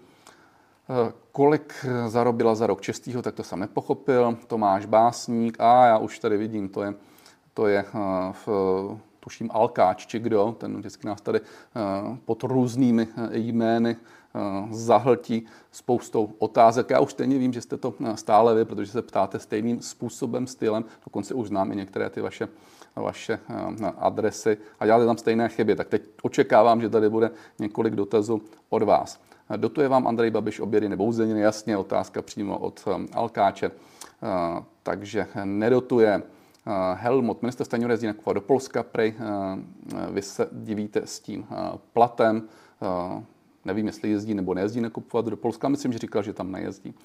Eh, 0.89 1.13
kolik 1.31 1.85
zarobila 2.07 2.55
za 2.55 2.67
rok 2.67 2.81
čestýho, 2.81 3.21
tak 3.21 3.35
to 3.35 3.43
jsem 3.43 3.59
nepochopil. 3.59 4.37
Tomáš 4.47 4.85
Básník, 4.85 5.57
a 5.59 5.85
já 5.85 5.97
už 5.97 6.19
tady 6.19 6.37
vidím, 6.37 6.69
to 6.69 6.83
je, 6.83 6.93
to 7.53 7.67
je 7.67 7.79
eh, 7.79 8.33
v, 8.45 8.47
tuším 9.19 9.49
Alkáč, 9.53 10.05
či 10.05 10.19
kdo, 10.19 10.55
ten 10.57 10.77
vždycky 10.77 11.07
nás 11.07 11.21
tady 11.21 11.41
pod 12.25 12.43
různými 12.43 13.07
jmény 13.31 13.95
zahltí 14.69 15.45
spoustou 15.71 16.33
otázek. 16.39 16.89
Já 16.89 16.99
už 16.99 17.11
stejně 17.11 17.37
vím, 17.37 17.53
že 17.53 17.61
jste 17.61 17.77
to 17.77 17.93
stále 18.15 18.55
vy, 18.55 18.65
protože 18.65 18.91
se 18.91 19.01
ptáte 19.01 19.39
stejným 19.39 19.81
způsobem, 19.81 20.47
stylem. 20.47 20.85
Dokonce 21.05 21.33
už 21.33 21.47
znám 21.47 21.71
i 21.71 21.75
některé 21.75 22.09
ty 22.09 22.21
vaše, 22.21 22.47
vaše 22.95 23.39
adresy 23.97 24.57
a 24.79 24.85
děláte 24.85 25.05
tam 25.05 25.17
stejné 25.17 25.49
chyby. 25.49 25.75
Tak 25.75 25.87
teď 25.87 26.03
očekávám, 26.21 26.81
že 26.81 26.89
tady 26.89 27.09
bude 27.09 27.31
několik 27.59 27.95
dotazů 27.95 28.41
od 28.69 28.83
vás. 28.83 29.21
Dotuje 29.57 29.87
vám 29.87 30.07
Andrej 30.07 30.31
Babiš 30.31 30.59
obědy 30.59 30.89
nebo 30.89 31.05
uzeniny? 31.05 31.41
Jasně, 31.41 31.77
otázka 31.77 32.21
přímo 32.21 32.57
od 32.57 32.87
Alkáče. 33.13 33.71
Takže 34.83 35.27
nedotuje. 35.43 36.23
Helmut, 36.93 37.41
minister 37.41 37.65
Stanjura 37.65 37.93
jezdí 37.93 38.07
do 38.33 38.41
Polska, 38.41 38.83
prej, 38.83 39.13
vy 40.11 40.21
se 40.21 40.47
divíte 40.51 41.01
s 41.05 41.19
tím 41.19 41.45
platem, 41.93 42.43
nevím, 43.65 43.87
jestli 43.87 44.09
jezdí 44.09 44.33
nebo 44.33 44.53
nejezdí 44.53 44.81
nakupovat 44.81 45.25
do 45.25 45.37
Polska, 45.37 45.69
myslím, 45.69 45.93
že 45.93 45.99
říkal, 45.99 46.23
že 46.23 46.33
tam 46.33 46.51
nejezdí. 46.51 46.95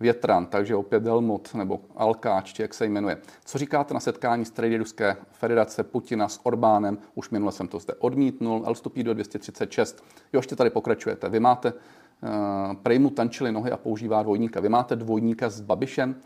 Větran, 0.00 0.46
takže 0.46 0.76
opět 0.76 1.04
Helmut 1.04 1.54
nebo 1.54 1.80
Alkáč, 1.96 2.52
či 2.52 2.62
jak 2.62 2.74
se 2.74 2.86
jmenuje. 2.86 3.18
Co 3.44 3.58
říkáte 3.58 3.94
na 3.94 4.00
setkání 4.00 4.44
strany 4.44 4.76
Ruské 4.76 5.16
federace 5.32 5.84
Putina 5.84 6.28
s 6.28 6.40
Orbánem? 6.42 6.98
Už 7.14 7.30
minule 7.30 7.52
jsem 7.52 7.68
to 7.68 7.78
zde 7.78 7.94
odmítnul. 7.94 8.62
L 8.66 8.74
stupí 8.74 9.02
do 9.02 9.14
236. 9.14 10.04
Jo, 10.32 10.38
ještě 10.38 10.56
tady 10.56 10.70
pokračujete. 10.70 11.28
Vy 11.28 11.40
máte, 11.40 11.72
uh, 11.72 12.74
prej 12.74 12.98
mu 12.98 13.10
tančili 13.10 13.52
nohy 13.52 13.70
a 13.70 13.76
používá 13.76 14.22
dvojníka. 14.22 14.60
Vy 14.60 14.68
máte 14.68 14.96
dvojníka 14.96 15.50
s 15.50 15.60
Babišem? 15.60 16.16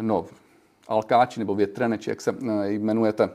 No, 0.00 0.26
Alkáči 0.88 1.40
nebo 1.40 1.54
Větrane, 1.54 1.98
či 1.98 2.10
jak 2.10 2.20
se 2.20 2.32
uh, 2.32 2.62
jmenujete. 2.62 3.30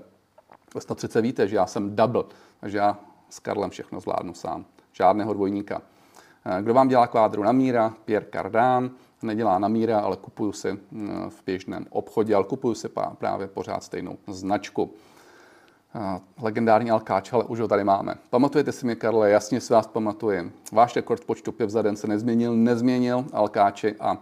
Snad 0.79 0.97
přece 0.97 1.21
víte, 1.21 1.47
že 1.47 1.55
já 1.55 1.65
jsem 1.65 1.95
double, 1.95 2.23
takže 2.59 2.77
já 2.77 2.99
s 3.29 3.39
Karlem 3.39 3.69
všechno 3.69 3.99
zvládnu 3.99 4.33
sám. 4.33 4.65
Žádného 4.97 5.33
dvojníka. 5.33 5.77
Uh, 5.77 6.61
kdo 6.61 6.73
vám 6.73 6.87
dělá 6.87 7.07
kvádru 7.07 7.43
na 7.43 7.51
míra? 7.51 7.93
Pierre 8.05 8.25
Cardin 8.33 8.91
nedělá 9.21 9.59
na 9.59 9.67
míra, 9.67 9.99
ale 9.99 10.17
kupuju 10.17 10.51
si 10.51 10.71
mm, 10.91 11.29
v 11.29 11.43
běžném 11.45 11.85
obchodě, 11.89 12.35
ale 12.35 12.45
kupuju 12.45 12.75
si 12.75 12.89
právě 13.17 13.47
pořád 13.47 13.83
stejnou 13.83 14.17
značku. 14.27 14.93
Legendární 16.41 16.91
Alkáč, 16.91 17.33
ale 17.33 17.43
už 17.43 17.59
ho 17.59 17.67
tady 17.67 17.83
máme. 17.83 18.15
Pamatujete 18.29 18.71
si 18.71 18.85
mě, 18.85 18.95
Karle, 18.95 19.29
jasně 19.29 19.61
si 19.61 19.73
vás 19.73 19.87
pamatuji. 19.87 20.51
Váš 20.71 20.95
rekord 20.95 21.25
počtu 21.25 21.51
piv 21.51 21.69
za 21.69 21.81
den 21.81 21.95
se 21.95 22.07
nezměnil, 22.07 22.55
nezměnil 22.55 23.25
Alkáči 23.33 23.95
a 23.99 24.17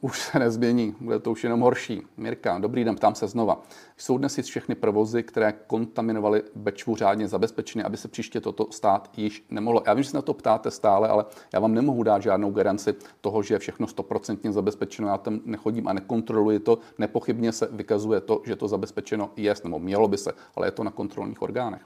už 0.00 0.20
se 0.20 0.38
nezmění, 0.38 0.94
bude 1.00 1.18
to 1.18 1.30
už 1.30 1.44
jenom 1.44 1.60
horší. 1.60 2.02
Mirka, 2.16 2.58
dobrý 2.58 2.84
den, 2.84 2.96
ptám 2.96 3.14
se 3.14 3.28
znova. 3.28 3.62
Jsou 3.96 4.18
dnes 4.18 4.38
všechny 4.38 4.74
provozy, 4.74 5.22
které 5.22 5.52
kontaminovaly 5.52 6.42
Bečvu 6.54 6.96
řádně 6.96 7.28
zabezpečeny, 7.28 7.84
aby 7.84 7.96
se 7.96 8.08
příště 8.08 8.40
toto 8.40 8.66
stát 8.70 9.10
již 9.16 9.44
nemohlo? 9.50 9.82
Já 9.86 9.94
vím, 9.94 10.02
že 10.02 10.10
se 10.10 10.16
na 10.16 10.22
to 10.22 10.34
ptáte 10.34 10.70
stále, 10.70 11.08
ale 11.08 11.24
já 11.54 11.60
vám 11.60 11.74
nemohu 11.74 12.02
dát 12.02 12.22
žádnou 12.22 12.50
garanci 12.50 12.94
toho, 13.20 13.42
že 13.42 13.54
je 13.54 13.58
všechno 13.58 13.86
stoprocentně 13.86 14.52
zabezpečeno. 14.52 15.08
Já 15.08 15.18
tam 15.18 15.40
nechodím 15.44 15.88
a 15.88 15.92
nekontroluji 15.92 16.58
to. 16.58 16.78
Nepochybně 16.98 17.52
se 17.52 17.68
vykazuje 17.72 18.20
to, 18.20 18.42
že 18.44 18.56
to 18.56 18.68
zabezpečeno 18.68 19.30
je, 19.36 19.54
nebo 19.64 19.78
mělo 19.78 20.08
by 20.08 20.18
se, 20.18 20.32
ale 20.56 20.66
je 20.66 20.70
to 20.70 20.84
na 20.84 20.90
kontrolních 20.90 21.42
orgánech. 21.42 21.82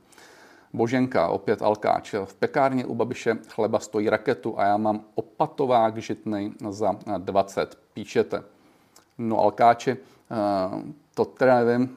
Boženka, 0.75 1.29
opět 1.29 1.63
Alkáč. 1.63 2.15
V 2.25 2.35
pekárně 2.35 2.87
u 2.87 2.95
Babiše 2.95 3.39
chleba 3.49 3.79
stojí 3.79 4.11
raketu 4.11 4.59
a 4.59 4.65
já 4.65 4.77
mám 4.77 5.05
opatovák 5.15 5.99
žitnej 5.99 6.53
za 6.71 6.97
20. 7.19 7.79
Píšete. 7.95 8.43
No 9.19 9.39
Alkáči, 9.39 9.91
eh, 9.91 9.97
to 11.15 11.25
teda 11.25 11.65
nevím, 11.65 11.91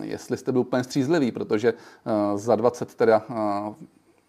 eh, 0.00 0.06
jestli 0.06 0.36
jste 0.36 0.52
byl 0.52 0.60
úplně 0.60 0.84
střízlivý, 0.84 1.32
protože 1.32 1.68
eh, 1.72 2.38
za 2.38 2.56
20 2.56 2.94
teda 2.94 3.22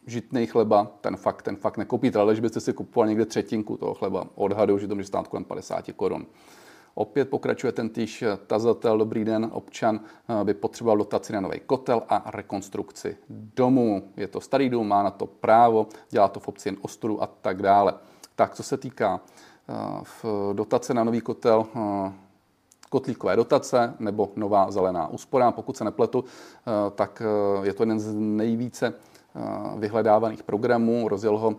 žitný 0.08 0.46
chleba, 0.46 0.92
ten 1.02 1.16
fakt, 1.16 1.42
ten 1.42 1.56
fakt 1.56 1.78
nekoupíte, 1.78 2.20
ale 2.20 2.34
když 2.34 2.40
byste 2.40 2.60
si 2.60 2.74
kupoval 2.74 3.08
někde 3.08 3.26
třetinku 3.26 3.78
toho 3.78 3.94
chleba, 3.94 4.26
odhadu, 4.36 4.78
že 4.78 4.88
to 4.88 4.96
může 4.96 5.08
stát 5.08 5.28
kolem 5.28 5.44
50 5.44 5.92
korun. 5.96 6.26
Opět 6.96 7.30
pokračuje 7.30 7.72
ten 7.74 7.90
týž 7.90 8.24
tazatel, 8.48 8.98
dobrý 8.98 9.26
den, 9.26 9.50
občan 9.52 10.00
eh, 10.30 10.44
by 10.44 10.54
potřeboval 10.54 10.98
dotaci 10.98 11.34
na 11.34 11.42
nový 11.42 11.60
kotel 11.60 12.04
a 12.10 12.32
rekonstrukci 12.32 13.18
domu. 13.30 14.04
Je 14.18 14.28
to 14.28 14.42
starý 14.42 14.70
dům, 14.70 14.88
má 14.88 15.04
na 15.04 15.12
to 15.12 15.26
právo, 15.26 15.88
dělá 16.10 16.28
to 16.28 16.40
v 16.40 16.48
obci 16.48 16.68
jen 16.68 16.78
ostudu 16.82 17.24
a 17.24 17.28
tak 17.28 17.62
dále. 17.62 17.94
Tak, 18.36 18.56
co 18.56 18.64
se 18.64 18.78
týká 18.78 19.20
eh, 19.20 19.74
v 20.04 20.54
dotace 20.54 20.94
na 20.94 21.04
nový 21.04 21.22
kotel, 21.22 21.66
eh, 21.76 22.12
kotlíkové 22.90 23.36
dotace 23.36 23.94
nebo 24.00 24.32
nová 24.36 24.72
zelená 24.72 25.08
úspora. 25.08 25.52
Pokud 25.52 25.78
se 25.78 25.84
nepletu, 25.84 26.24
tak 26.96 27.22
je 27.64 27.74
to 27.74 27.84
jeden 27.84 28.00
z 28.00 28.14
nejvíce 28.14 28.94
vyhledávaných 29.78 30.44
programů. 30.44 31.08
Rozjel 31.08 31.38
ho 31.38 31.56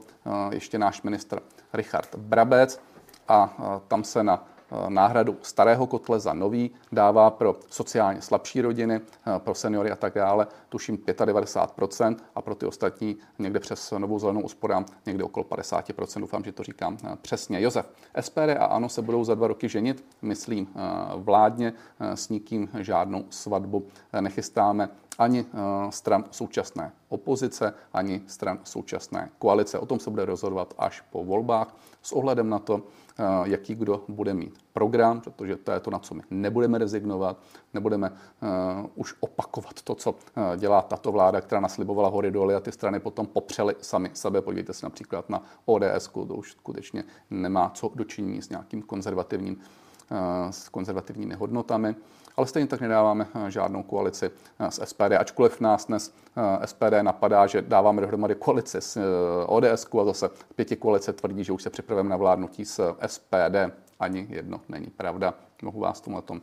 ještě 0.51 0.79
náš 0.79 1.03
ministr 1.03 1.41
Richard 1.73 2.15
Brabec 2.17 2.81
a 3.29 3.57
tam 3.89 4.05
se 4.05 4.23
na 4.23 4.45
Eh, 4.45 4.54
náhradu 4.89 5.37
starého 5.43 5.87
kotle 5.87 6.21
za 6.21 6.35
nový, 6.35 6.71
dává 6.93 7.31
pro 7.31 7.57
sociálně 7.71 8.23
slabší 8.23 8.61
rodiny, 8.61 8.95
eh, 8.95 9.39
pro 9.39 9.55
seniory 9.55 9.91
a 9.91 9.97
tak 9.97 10.15
dále, 10.15 10.47
tuším 10.69 10.99
95% 10.99 12.17
a 12.35 12.43
pro 12.43 12.55
ty 12.55 12.67
ostatní 12.67 13.17
někde 13.39 13.61
přes 13.61 13.93
novou 13.99 14.19
zelenou 14.19 14.41
úsporám 14.41 14.85
někde 15.07 15.25
okolo 15.25 15.45
50%. 15.45 16.21
Doufám, 16.21 16.45
že 16.45 16.53
to 16.53 16.63
říkám 16.63 16.99
eh, 17.05 17.17
přesně. 17.23 17.61
Josef, 17.61 17.87
SPD 18.21 18.57
a 18.59 18.65
ANO 18.65 18.89
se 18.89 19.03
budou 19.03 19.25
za 19.25 19.35
dva 19.35 19.49
roky 19.49 19.69
ženit, 19.69 20.05
myslím 20.23 20.69
vládně, 21.17 21.73
s 22.01 22.29
nikým 22.29 22.69
žádnou 22.79 23.25
svatbu 23.31 23.87
nechystáme 24.21 24.89
ani 25.19 25.47
stran 25.91 26.25
současné 26.31 26.93
opozice, 27.09 27.75
ani 27.93 28.23
stran 28.27 28.59
současné 28.65 29.31
koalice. 29.39 29.79
O 29.79 29.87
tom 29.87 30.01
se 30.01 30.11
bude 30.11 30.25
rozhodovat 30.25 30.75
až 30.79 31.01
po 31.01 31.25
volbách 31.25 31.77
s 32.03 32.13
ohledem 32.13 32.49
na 32.49 32.59
to, 32.59 32.83
Eh, 33.19 33.23
jaký 33.45 33.75
kdo 33.75 34.05
bude 34.09 34.35
mít 34.35 34.59
program, 34.73 35.21
protože 35.21 35.57
to 35.57 35.73
je 35.73 35.81
to, 35.81 35.91
na 35.91 35.99
co 35.99 36.15
my 36.15 36.23
nebudeme 36.31 36.79
rezignovat, 36.79 37.37
nebudeme 37.75 38.11
uh, 38.11 38.91
už 38.95 39.15
opakovat 39.21 39.83
to, 39.83 39.95
co 39.95 40.11
uh, 40.11 40.17
dělá 40.57 40.83
tato 40.83 41.13
vláda, 41.13 41.41
která 41.41 41.61
naslibovala 41.61 42.09
hory 42.09 42.31
doly 42.31 42.55
a 42.55 42.61
ty 42.61 42.73
strany 42.73 43.01
potom 43.01 43.27
popřely 43.27 43.75
sami 43.81 44.11
sebe. 44.15 44.43
Podívejte 44.43 44.73
se 44.73 44.87
například 44.87 45.31
na 45.31 45.43
ODS, 45.65 46.09
to 46.13 46.35
už 46.35 46.53
skutečně 46.53 47.05
nemá 47.31 47.71
co 47.75 47.93
dočinění 47.95 48.43
s 48.43 48.49
nějakým 48.49 48.83
konzervativním, 48.83 49.57
uh, 49.57 50.51
s 50.51 50.69
konzervativními 50.69 51.35
hodnotami 51.35 51.95
ale 52.37 52.47
stejně 52.47 52.67
tak 52.67 52.81
nedáváme 52.81 53.27
eh, 53.35 53.51
žádnou 53.51 53.83
koalici 53.83 54.31
eh, 54.59 54.71
s 54.71 54.85
SPD, 54.85 55.13
ačkoliv 55.19 55.61
nás 55.61 55.87
dnes 55.87 56.15
eh, 56.37 56.67
SPD 56.67 57.03
napadá, 57.03 57.47
že 57.47 57.63
dáváme 57.63 58.01
dohromady 58.01 58.35
koalici 58.35 58.81
s 58.81 58.99
ODS 59.47 59.87
a 60.01 60.05
zase 60.05 60.31
pěti 60.57 60.77
koalice 60.77 61.13
tvrdí, 61.13 61.45
že 61.45 61.53
už 61.53 61.63
se 61.63 61.71
připravujeme 61.71 62.11
na 62.11 62.17
vládnutí 62.17 62.65
s 62.65 62.95
SPD. 63.07 63.57
Ani 64.01 64.27
jedno 64.31 64.61
není 64.69 64.87
pravda. 64.87 65.35
Mohu 65.63 65.81
vás 65.81 66.01
tomu 66.01 66.23
tom 66.23 66.41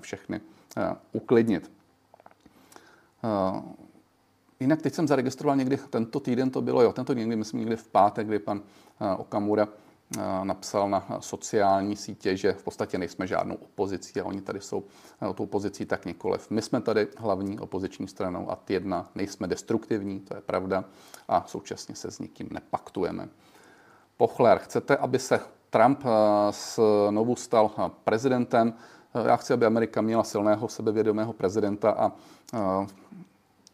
všechny 0.00 0.40
uklidnit. 1.12 1.70
Jinak 4.60 4.82
teď 4.82 4.94
jsem 4.94 5.08
zaregistroval 5.08 5.56
někdy, 5.56 5.76
tento 5.76 6.20
týden 6.20 6.50
to 6.50 6.62
bylo, 6.62 6.82
jo, 6.82 6.92
tento 6.92 7.12
někdy, 7.12 7.36
myslím 7.36 7.60
někdy 7.60 7.76
v 7.76 7.88
pátek, 7.88 8.26
kdy 8.26 8.38
pan 8.38 8.62
Okamura 9.16 9.68
napsal 10.42 10.90
na 10.90 11.06
sociální 11.20 11.96
sítě, 11.96 12.36
že 12.36 12.52
v 12.52 12.62
podstatě 12.62 12.98
nejsme 12.98 13.26
žádnou 13.26 13.54
opozicí 13.54 14.20
a 14.20 14.24
oni 14.24 14.40
tady 14.40 14.60
jsou 14.60 14.84
eh, 15.30 15.34
tou 15.34 15.44
opozicí 15.44 15.86
tak 15.86 16.06
nikoliv. 16.06 16.50
My 16.50 16.62
jsme 16.62 16.80
tady 16.80 17.08
hlavní 17.16 17.58
opoziční 17.58 18.08
stranou 18.08 18.50
a 18.50 18.58
jedna 18.68 19.10
nejsme 19.14 19.46
destruktivní, 19.46 20.20
to 20.20 20.36
je 20.36 20.40
pravda, 20.40 20.84
a 21.28 21.44
současně 21.46 21.94
se 21.94 22.10
s 22.10 22.18
nikým 22.18 22.48
nepaktujeme. 22.50 23.28
Pochler, 24.16 24.58
chcete, 24.58 24.96
aby 24.96 25.18
se 25.18 25.40
Trump 25.70 26.04
znovu 27.08 27.32
eh, 27.36 27.40
stal 27.40 27.70
prezidentem? 28.04 28.74
Já 29.24 29.36
chci, 29.36 29.52
aby 29.52 29.66
Amerika 29.66 30.00
měla 30.00 30.24
silného, 30.24 30.68
sebevědomého 30.68 31.32
prezidenta 31.32 31.90
a 31.90 32.12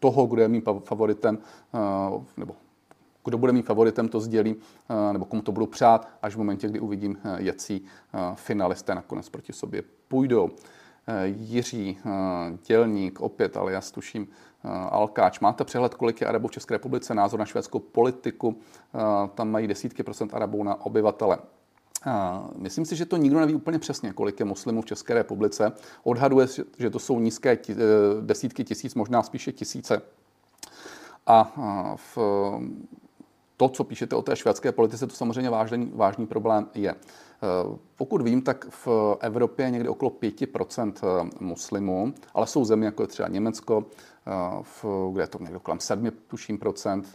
toho, 0.01 0.27
kdo 0.27 0.43
je 0.43 0.49
mým 0.49 0.63
favoritem, 0.85 1.39
nebo 2.37 2.57
kdo 3.29 3.39
bude 3.39 3.53
mít 3.53 3.67
favoritem, 3.67 4.09
to 4.09 4.21
sdělí, 4.21 4.57
eh, 4.91 5.13
nebo 5.13 5.25
komu 5.25 5.43
to 5.43 5.53
budu 5.53 5.67
přát, 5.67 6.09
až 6.23 6.35
v 6.35 6.39
momentě, 6.39 6.69
kdy 6.69 6.81
uvidím, 6.81 7.19
eh, 7.25 7.37
jaký 7.39 7.85
eh, 7.85 8.19
finalisté 8.35 8.95
nakonec 8.95 9.29
proti 9.29 9.53
sobě 9.53 9.83
půjdou. 10.09 10.51
Jiří, 11.25 11.99
dělník, 12.67 13.21
opět, 13.21 13.57
ale 13.57 13.73
já 13.73 13.81
tuším, 13.81 14.29
Alkáč. 14.91 15.41
Máte 15.41 15.65
přehled, 15.65 15.95
kolik 15.95 16.21
je 16.21 16.27
Arabů 16.27 16.49
v 16.49 16.51
České 16.51 16.75
republice, 16.75 17.15
názor 17.15 17.41
na 17.41 17.47
švédskou 17.47 17.79
politiku? 17.79 18.59
Tam 19.35 19.51
mají 19.51 19.67
desítky 19.67 20.03
procent 20.03 20.35
Arabů 20.35 20.65
na 20.65 20.87
obyvatele. 20.87 21.39
Myslím 22.57 22.85
si, 22.85 22.97
že 22.97 23.07
to 23.07 23.17
nikdo 23.17 23.41
neví 23.41 23.55
úplně 23.55 23.79
přesně, 23.79 24.13
kolik 24.13 24.41
je 24.41 24.47
muslimů 24.47 24.83
v 24.83 24.87
České 24.87 25.15
republice. 25.15 25.73
Odhaduje, 26.03 26.47
že 26.79 26.91
to 26.91 26.99
jsou 26.99 27.21
nízké 27.21 27.59
desítky 28.21 28.65
tisíc, 28.65 28.95
možná 28.95 29.23
spíše 29.23 29.53
tisíce. 29.53 30.03
A 31.29 31.53
v 31.97 32.19
to, 33.59 33.69
co 33.69 33.85
píšete 33.85 34.17
o 34.17 34.23
té 34.23 34.37
švédské 34.37 34.73
politice, 34.73 35.07
to 35.07 35.15
samozřejmě 35.15 35.51
vážný, 35.51 35.93
vážný 35.95 36.27
problém 36.27 36.67
je. 36.75 36.91
Eh, 36.91 37.79
pokud 37.97 38.23
vím, 38.23 38.43
tak 38.43 38.67
v 38.71 38.89
Evropě 39.21 39.67
je 39.67 39.71
někde 39.71 39.89
okolo 39.89 40.11
5% 40.11 40.93
eh, 41.03 41.31
muslimů, 41.41 42.15
ale 42.35 42.47
jsou 42.47 42.65
země, 42.65 42.87
jako 42.87 43.03
je 43.03 43.07
třeba 43.07 43.29
Německo, 43.29 43.85
eh, 44.27 44.31
v, 44.63 44.85
kde 45.13 45.23
je 45.23 45.27
to 45.27 45.39
někde 45.39 45.59
kolem 45.59 45.81
7, 45.81 46.11
tuším, 46.27 46.59
procent, 46.59 47.13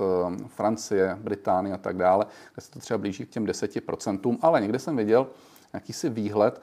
Francie, 0.47 1.17
Británie 1.21 1.75
a 1.75 1.77
tak 1.77 1.97
dále, 1.97 2.25
kde 2.53 2.62
se 2.62 2.71
to 2.71 2.79
třeba 2.79 2.97
blíží 2.97 3.25
k 3.25 3.29
těm 3.29 3.45
10%, 3.45 4.38
ale 4.41 4.62
někde 4.62 4.79
jsem 4.79 4.97
viděl 4.97 5.27
jakýsi 5.73 6.10
výhled, 6.10 6.62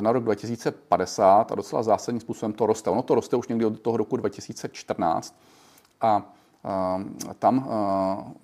na 0.00 0.12
rok 0.12 0.24
2050 0.24 1.52
a 1.52 1.54
docela 1.54 1.82
zásadním 1.82 2.20
způsobem 2.20 2.52
to 2.52 2.66
roste. 2.66 2.90
Ono 2.90 3.02
to 3.02 3.14
roste 3.14 3.36
už 3.36 3.48
někdy 3.48 3.64
od 3.64 3.80
toho 3.80 3.96
roku 3.96 4.16
2014 4.16 5.40
a 6.00 6.32
tam 7.38 7.68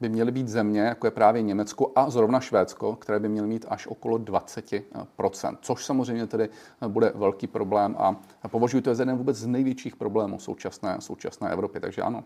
by 0.00 0.08
měly 0.08 0.32
být 0.32 0.48
země, 0.48 0.80
jako 0.80 1.06
je 1.06 1.10
právě 1.10 1.42
Německo 1.42 1.92
a 1.96 2.10
zrovna 2.10 2.40
Švédsko, 2.40 2.96
které 2.96 3.18
by 3.18 3.28
měly 3.28 3.46
mít 3.48 3.66
až 3.68 3.86
okolo 3.86 4.18
20%, 4.18 5.56
což 5.60 5.84
samozřejmě 5.84 6.26
tedy 6.26 6.48
bude 6.88 7.12
velký 7.14 7.46
problém 7.46 7.96
a 7.98 8.48
považuji 8.48 8.80
to 8.80 8.94
za 8.94 9.02
jeden 9.02 9.16
vůbec 9.16 9.36
z 9.36 9.46
největších 9.46 9.96
problémů 9.96 10.38
současné, 10.38 10.96
současné 10.98 11.50
Evropy. 11.50 11.80
Takže 11.80 12.02
ano, 12.02 12.24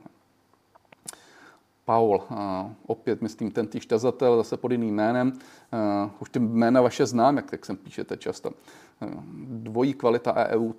Paul, 1.90 2.22
opět 2.86 3.22
myslím 3.22 3.50
ten 3.50 3.66
týž 3.66 3.86
tazatel, 3.86 4.36
zase 4.36 4.56
pod 4.56 4.72
jiným 4.72 4.94
jménem. 4.94 5.32
Už 6.20 6.30
ty 6.30 6.38
jména 6.38 6.80
vaše 6.80 7.06
znám, 7.06 7.36
jak 7.36 7.50
tak 7.50 7.66
sem 7.66 7.76
píšete 7.76 8.16
často. 8.16 8.50
Dvojí 9.44 9.94
kvalita 9.94 10.34
EU, 10.34 10.72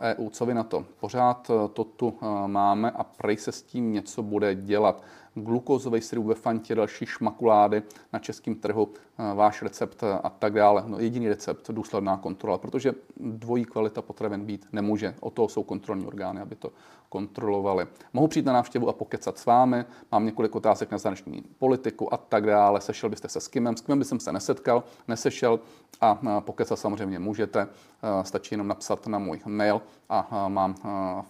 EU, 0.00 0.28
co 0.30 0.46
vy 0.46 0.54
na 0.54 0.62
to? 0.62 0.84
Pořád 1.00 1.50
to 1.72 1.84
tu 1.84 2.18
máme 2.46 2.90
a 2.90 3.04
prej 3.04 3.36
se 3.36 3.52
s 3.52 3.62
tím 3.62 3.92
něco 3.92 4.22
bude 4.22 4.54
dělat 4.54 5.02
glukózový 5.34 6.00
syrup 6.00 6.26
ve 6.26 6.34
fantě, 6.34 6.74
další 6.74 7.06
šmakulády 7.06 7.82
na 8.12 8.18
českém 8.18 8.54
trhu, 8.54 8.88
eh, 8.94 9.34
váš 9.34 9.62
recept 9.62 10.04
a 10.22 10.30
tak 10.30 10.52
dále. 10.52 10.84
No, 10.86 10.98
jediný 10.98 11.28
recept, 11.28 11.70
důsledná 11.70 12.16
kontrola, 12.16 12.58
protože 12.58 12.94
dvojí 13.16 13.64
kvalita 13.64 14.02
potravin 14.02 14.44
být 14.44 14.66
nemůže. 14.72 15.14
O 15.20 15.30
to 15.30 15.48
jsou 15.48 15.62
kontrolní 15.62 16.06
orgány, 16.06 16.40
aby 16.40 16.54
to 16.54 16.72
kontrolovali. 17.08 17.86
Mohu 18.12 18.28
přijít 18.28 18.46
na 18.46 18.52
návštěvu 18.52 18.88
a 18.88 18.92
pokecat 18.92 19.38
s 19.38 19.46
vámi, 19.46 19.84
mám 20.12 20.26
několik 20.26 20.54
otázek 20.54 20.90
na 20.90 20.98
zahraniční 20.98 21.42
politiku 21.58 22.14
a 22.14 22.16
tak 22.16 22.46
dále. 22.46 22.80
Sešel 22.80 23.10
byste 23.10 23.28
se 23.28 23.40
s 23.40 23.48
Kimem, 23.48 23.76
s 23.76 23.80
Kimem 23.80 23.98
bych 23.98 24.08
se 24.08 24.32
nesetkal, 24.32 24.84
nesešel 25.08 25.60
a 26.00 26.18
eh, 26.22 26.40
pokecat 26.40 26.78
samozřejmě 26.78 27.18
můžete. 27.18 27.60
Eh, 27.60 28.24
stačí 28.24 28.54
jenom 28.54 28.68
napsat 28.68 29.06
na 29.06 29.18
můj 29.18 29.40
mail 29.46 29.82
a 30.08 30.48
mám 30.48 30.74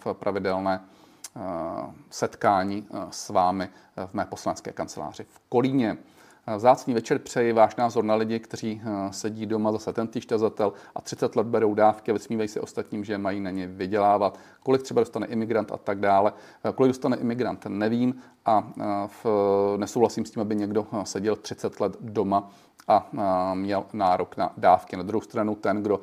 v 0.05 0.13
pravidelné 0.13 0.81
Eh, 0.81 1.00
setkání 2.09 2.87
eh, 2.93 3.07
s 3.09 3.29
vámi 3.29 3.69
eh, 3.97 4.07
v 4.07 4.13
mé 4.13 4.25
poslanské 4.25 4.71
kanceláři 4.71 5.23
v 5.23 5.41
Kolíně. 5.49 5.97
Vzácný 6.55 6.93
večer 6.93 7.19
přeji 7.19 7.53
váš 7.53 7.75
názor 7.75 8.03
na 8.03 8.15
lidi, 8.15 8.39
kteří 8.39 8.81
sedí 9.11 9.45
doma, 9.45 9.71
zase 9.71 9.93
ten 9.93 10.07
týštazatel 10.07 10.73
a 10.95 11.01
30 11.01 11.35
let 11.35 11.47
berou 11.47 11.73
dávky 11.73 12.11
a 12.11 12.13
vysmívají 12.13 12.47
se 12.47 12.61
ostatním, 12.61 13.03
že 13.03 13.17
mají 13.17 13.39
na 13.39 13.51
ně 13.51 13.67
vydělávat. 13.67 14.39
Kolik 14.63 14.81
třeba 14.81 15.01
dostane 15.01 15.27
imigrant 15.27 15.71
a 15.71 15.77
tak 15.77 15.99
dále. 15.99 16.33
Kolik 16.75 16.89
dostane 16.89 17.17
imigrant, 17.17 17.65
nevím 17.67 18.21
a 18.45 18.71
v, 19.07 19.25
nesouhlasím 19.77 20.25
s 20.25 20.31
tím, 20.31 20.41
aby 20.41 20.55
někdo 20.55 20.87
seděl 21.03 21.35
30 21.35 21.79
let 21.79 21.97
doma 21.99 22.49
a 22.87 23.09
měl 23.53 23.85
nárok 23.93 24.37
na 24.37 24.53
dávky. 24.57 24.97
Na 24.97 25.03
druhou 25.03 25.21
stranu 25.21 25.55
ten, 25.55 25.83
kdo 25.83 26.01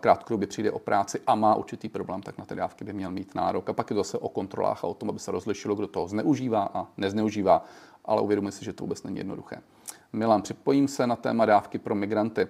krátkodobě 0.00 0.48
přijde 0.48 0.70
o 0.70 0.78
práci 0.78 1.20
a 1.26 1.34
má 1.34 1.54
určitý 1.54 1.88
problém, 1.88 2.22
tak 2.22 2.38
na 2.38 2.44
ty 2.44 2.54
dávky 2.54 2.84
by 2.84 2.92
měl 2.92 3.10
mít 3.10 3.34
nárok. 3.34 3.68
A 3.68 3.72
pak 3.72 3.90
je 3.90 3.94
to 3.94 4.00
zase 4.00 4.18
o 4.18 4.28
kontrolách 4.28 4.84
a 4.84 4.86
o 4.86 4.94
tom, 4.94 5.10
aby 5.10 5.18
se 5.18 5.30
rozlišilo, 5.30 5.74
kdo 5.74 5.86
toho 5.86 6.08
zneužívá 6.08 6.70
a 6.74 6.86
nezneužívá. 6.96 7.64
Ale 8.04 8.22
uvědomuji 8.22 8.52
si, 8.52 8.64
že 8.64 8.72
to 8.72 8.84
vůbec 8.84 9.02
není 9.02 9.18
jednoduché. 9.18 9.62
Milan, 10.12 10.42
připojím 10.42 10.88
se 10.88 11.06
na 11.06 11.16
téma 11.16 11.46
dávky 11.46 11.78
pro 11.78 11.94
migranty. 11.94 12.48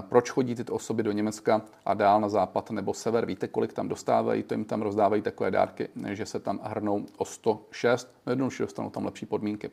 Proč 0.00 0.30
chodí 0.30 0.54
tyto 0.54 0.74
osoby 0.74 1.02
do 1.02 1.12
Německa 1.12 1.62
a 1.84 1.94
dál 1.94 2.20
na 2.20 2.28
západ 2.28 2.70
nebo 2.70 2.94
sever? 2.94 3.26
Víte, 3.26 3.48
kolik 3.48 3.72
tam 3.72 3.88
dostávají? 3.88 4.42
To 4.42 4.54
jim 4.54 4.64
tam 4.64 4.82
rozdávají 4.82 5.22
takové 5.22 5.50
dárky, 5.50 5.88
že 6.08 6.26
se 6.26 6.40
tam 6.40 6.60
hrnou 6.62 7.06
o 7.16 7.24
106. 7.24 8.08
Jednoduše 8.26 8.62
dostanou 8.62 8.90
tam 8.90 9.04
lepší 9.04 9.26
podmínky. 9.26 9.70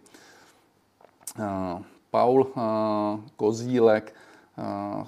Paul 2.14 2.48
eh, 2.48 2.62
Kozílek, 3.36 4.16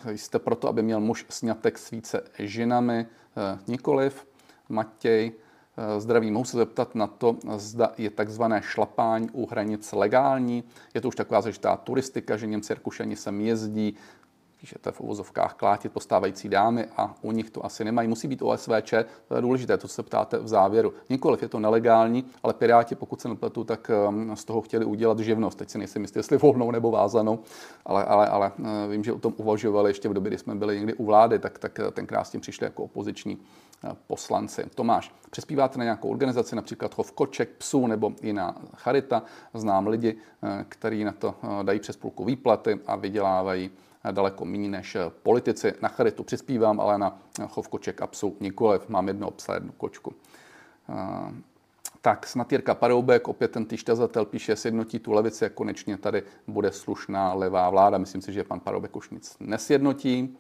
eh, 0.09 0.17
jste 0.17 0.39
proto, 0.39 0.67
aby 0.67 0.81
měl 0.81 0.99
muž 0.99 1.25
snětek 1.29 1.77
s 1.77 1.91
více 1.91 2.23
ženami, 2.39 3.05
eh, 3.05 3.59
nikoliv. 3.67 4.27
Matěj, 4.69 5.31
zdraví, 5.97 6.31
mohu 6.31 6.45
se 6.45 6.57
zeptat 6.57 6.95
na 6.95 7.07
to, 7.07 7.37
zda 7.57 7.91
je 7.97 8.09
takzvané 8.09 8.61
šlapání 8.61 9.29
u 9.29 9.45
hranic 9.45 9.91
legální. 9.91 10.63
Je 10.93 11.01
to 11.01 11.07
už 11.07 11.15
taková 11.15 11.41
zažitá 11.41 11.77
turistika, 11.77 12.37
že 12.37 12.47
Němci 12.47 12.73
Rakušani 12.73 13.15
sem 13.15 13.41
jezdí, 13.41 13.95
píšete 14.65 14.91
v 14.91 15.01
uvozovkách 15.01 15.54
klátit 15.54 15.91
postávající 15.93 16.49
dámy 16.49 16.86
a 16.97 17.15
u 17.21 17.32
nich 17.32 17.49
to 17.49 17.65
asi 17.65 17.84
nemají. 17.84 18.08
Musí 18.08 18.28
být 18.28 18.41
OSVČ, 18.41 18.93
to 19.28 19.36
je 19.36 19.41
důležité, 19.41 19.78
to 19.78 19.88
se 19.88 20.04
ptáte 20.04 20.39
v 20.39 20.47
závěru. 20.47 20.93
Nikoliv 21.10 21.41
je 21.41 21.49
to 21.49 21.60
nelegální, 21.60 22.25
ale 22.43 22.54
Piráti, 22.54 22.95
pokud 22.95 23.21
se 23.21 23.28
nepletu, 23.28 23.63
tak 23.63 23.91
um, 24.10 24.36
z 24.36 24.45
toho 24.45 24.62
chtěli 24.62 24.86
udělat 24.86 25.19
živnost. 25.19 25.58
Teď 25.58 25.69
si 25.69 25.78
nejsem 25.78 26.01
jistý, 26.01 26.19
jestli 26.19 26.38
volnou 26.38 26.71
nebo 26.71 26.91
vázanou, 26.91 27.39
ale, 27.86 28.04
ale, 28.04 28.28
ale 28.28 28.51
uh, 28.60 28.65
vím, 28.91 29.04
že 29.04 29.13
o 29.13 29.19
tom 29.19 29.34
uvažovali 29.38 29.89
ještě 29.89 30.10
v 30.10 30.13
době, 30.13 30.30
kdy 30.30 30.38
jsme 30.38 30.56
byli 30.56 30.75
někdy 30.75 30.93
u 30.93 31.06
vlády, 31.06 31.39
tak, 31.39 31.60
tak 31.60 31.80
uh, 31.84 31.91
tenkrát 31.91 32.23
s 32.23 32.30
tím 32.30 32.41
přišli 32.41 32.65
jako 32.65 32.84
opoziční 32.84 33.38
poslanci. 34.07 34.65
Tomáš, 34.75 35.15
přispíváte 35.29 35.77
na 35.77 35.83
nějakou 35.83 36.09
organizaci, 36.09 36.55
například 36.55 36.93
Chov 36.93 37.11
koček, 37.11 37.49
psů 37.49 37.87
nebo 37.87 38.13
jiná 38.21 38.55
charita. 38.75 39.23
Znám 39.53 39.87
lidi, 39.87 40.17
kteří 40.69 41.03
na 41.03 41.11
to 41.11 41.35
dají 41.63 41.79
přes 41.79 41.97
půlku 41.97 42.25
výplaty 42.25 42.79
a 42.87 42.95
vydělávají 42.95 43.71
daleko 44.11 44.45
méně 44.45 44.69
než 44.69 44.97
politici. 45.23 45.73
Na 45.81 45.89
charitu 45.89 46.23
přispívám, 46.23 46.79
ale 46.79 46.97
na 46.97 47.19
chov 47.47 47.67
koček 47.67 48.01
a 48.01 48.07
psů 48.07 48.37
nikoliv. 48.39 48.89
Mám 48.89 49.07
jedno 49.07 49.31
psa, 49.31 49.53
jednu 49.53 49.71
kočku. 49.71 50.13
Tak 52.01 52.27
snad 52.27 52.51
Jirka 52.51 52.75
Paroubek, 52.75 53.27
opět 53.27 53.51
ten 53.51 53.65
týštazatel, 53.65 54.25
píše, 54.25 54.55
sjednotí 54.55 54.99
tu 54.99 55.11
levici 55.11 55.45
a 55.45 55.49
konečně 55.49 55.97
tady 55.97 56.23
bude 56.47 56.71
slušná 56.71 57.33
levá 57.33 57.69
vláda. 57.69 57.97
Myslím 57.97 58.21
si, 58.21 58.33
že 58.33 58.43
pan 58.43 58.59
Paroubek 58.59 58.95
už 58.95 59.09
nic 59.09 59.37
nesjednotí. 59.39 60.37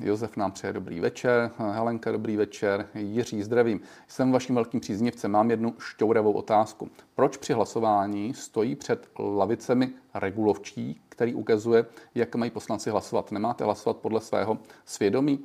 Josef 0.00 0.36
nám 0.36 0.52
přeje 0.52 0.72
dobrý 0.72 1.00
večer, 1.00 1.50
Helenka 1.58 2.12
dobrý 2.12 2.36
večer, 2.36 2.88
Jiří 2.94 3.42
zdravím. 3.42 3.80
Jsem 4.08 4.32
vaším 4.32 4.54
velkým 4.54 4.80
příznivcem, 4.80 5.30
mám 5.30 5.50
jednu 5.50 5.74
šťouravou 5.78 6.32
otázku. 6.32 6.90
Proč 7.14 7.36
při 7.36 7.52
hlasování 7.52 8.34
stojí 8.34 8.76
před 8.76 9.08
lavicemi 9.18 9.90
regulovčí, 10.14 11.00
který 11.08 11.34
ukazuje, 11.34 11.86
jak 12.14 12.34
mají 12.34 12.50
poslanci 12.50 12.90
hlasovat? 12.90 13.32
Nemáte 13.32 13.64
hlasovat 13.64 13.96
podle 13.96 14.20
svého 14.20 14.58
svědomí? 14.84 15.40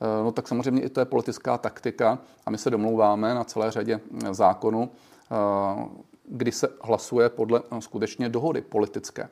Eh, 0.00 0.24
no 0.24 0.32
tak 0.32 0.48
samozřejmě 0.48 0.82
i 0.82 0.88
to 0.88 1.00
je 1.00 1.06
politická 1.06 1.58
taktika 1.58 2.18
a 2.46 2.50
my 2.50 2.58
se 2.58 2.70
domlouváme 2.70 3.34
na 3.34 3.44
celé 3.44 3.70
řadě 3.70 4.00
zákonů, 4.30 4.90
eh, 4.90 5.88
kdy 6.28 6.52
se 6.52 6.68
hlasuje 6.82 7.28
podle 7.28 7.62
skutečně 7.80 8.28
dohody 8.28 8.60
politické 8.60 9.28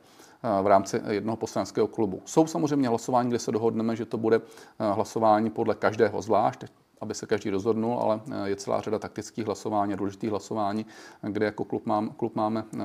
v 0.61 0.67
rámci 0.67 1.01
jednoho 1.09 1.37
poslaneckého 1.37 1.87
klubu. 1.87 2.21
Jsou 2.25 2.47
samozřejmě 2.47 2.89
hlasování, 2.89 3.29
kde 3.29 3.39
se 3.39 3.51
dohodneme, 3.51 3.95
že 3.95 4.05
to 4.05 4.17
bude 4.17 4.35
eh, 4.35 4.93
hlasování 4.93 5.49
podle 5.49 5.75
každého 5.75 6.21
zvlášť, 6.21 6.65
aby 7.01 7.13
se 7.13 7.25
každý 7.25 7.49
rozhodnul, 7.49 7.99
ale 7.99 8.21
eh, 8.31 8.49
je 8.49 8.55
celá 8.55 8.81
řada 8.81 8.99
taktických 8.99 9.45
hlasování, 9.45 9.95
důležitých 9.95 10.29
hlasování, 10.29 10.85
kde 11.21 11.45
jako 11.45 11.63
klub, 11.63 11.85
mám, 11.85 12.09
klub 12.09 12.35
máme 12.35 12.63
eh, 12.73 12.79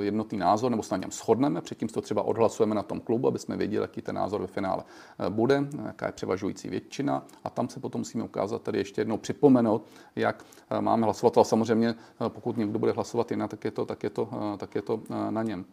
jednotný 0.00 0.38
názor, 0.38 0.70
nebo 0.70 0.82
se 0.82 0.94
na 0.94 0.98
něm 0.98 1.10
shodneme, 1.10 1.60
předtím 1.60 1.88
to 1.88 2.00
třeba 2.00 2.22
odhlasujeme 2.22 2.74
na 2.74 2.82
tom 2.82 3.00
klubu, 3.00 3.28
aby 3.28 3.38
jsme 3.38 3.56
věděli, 3.56 3.84
jaký 3.84 4.02
ten 4.02 4.14
názor 4.14 4.40
ve 4.40 4.46
finále 4.46 4.84
bude, 5.28 5.66
jaká 5.86 6.06
je 6.06 6.12
převažující 6.12 6.68
většina 6.68 7.26
a 7.44 7.50
tam 7.50 7.68
se 7.68 7.80
potom 7.80 8.00
musíme 8.00 8.24
ukázat, 8.24 8.62
tady 8.62 8.78
ještě 8.78 9.00
jednou 9.00 9.16
připomenout, 9.16 9.84
jak 10.16 10.44
máme 10.80 11.04
hlasovat, 11.04 11.36
ale 11.36 11.44
samozřejmě 11.44 11.94
pokud 12.28 12.56
někdo 12.56 12.78
bude 12.78 12.92
hlasovat 12.92 13.30
jinak, 13.30 13.50
tak 13.50 13.64
je 13.64 13.70
to, 13.70 13.86
tak 13.86 14.02
je 14.02 14.10
to, 14.10 14.28
tak 14.58 14.74
je 14.74 14.82
to 14.82 15.00
na 15.30 15.42
něm. 15.42 15.64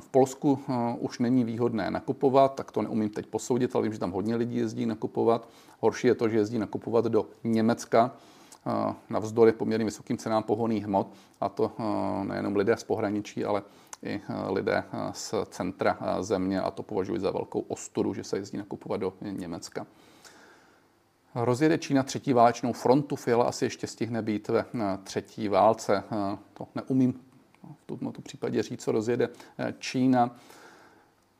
V 0.00 0.08
Polsku 0.08 0.58
už 0.98 1.18
není 1.18 1.44
výhodné 1.44 1.90
nakupovat, 1.90 2.54
tak 2.54 2.72
to 2.72 2.82
neumím 2.82 3.08
teď 3.08 3.26
posoudit, 3.26 3.74
ale 3.74 3.82
vím, 3.82 3.92
že 3.92 3.98
tam 3.98 4.10
hodně 4.10 4.36
lidí 4.36 4.56
jezdí 4.56 4.86
nakupovat. 4.86 5.48
Horší 5.80 6.06
je 6.06 6.14
to, 6.14 6.28
že 6.28 6.36
jezdí 6.36 6.58
nakupovat 6.58 7.04
do 7.04 7.26
Německa, 7.44 8.12
navzdory 9.10 9.52
poměrně 9.52 9.84
vysokým 9.84 10.18
cenám 10.18 10.42
pohoných 10.42 10.84
hmot, 10.84 11.06
a 11.40 11.48
to 11.48 11.72
nejenom 12.22 12.56
lidé 12.56 12.76
z 12.76 12.84
pohraničí, 12.84 13.44
ale 13.44 13.62
i 14.02 14.20
lidé 14.48 14.84
z 15.12 15.34
centra 15.50 15.98
země 16.20 16.60
a 16.60 16.70
to 16.70 16.82
považuji 16.82 17.20
za 17.20 17.30
velkou 17.30 17.60
ostudu, 17.60 18.14
že 18.14 18.24
se 18.24 18.36
jezdí 18.36 18.58
nakupovat 18.58 19.00
do 19.00 19.12
Německa. 19.20 19.86
Rozjede 21.34 21.78
Čína 21.78 22.02
třetí 22.02 22.32
válečnou 22.32 22.72
frontu, 22.72 23.16
Fiala 23.16 23.44
asi 23.44 23.64
ještě 23.64 23.86
stihne 23.86 24.22
být 24.22 24.48
ve 24.48 24.64
třetí 25.04 25.48
válce. 25.48 26.04
To 26.54 26.68
neumím 26.74 27.20
v 27.62 27.98
tomto 27.98 28.22
případě 28.22 28.62
říct, 28.62 28.82
co 28.82 28.92
rozjede 28.92 29.28
eh, 29.58 29.74
Čína, 29.78 30.36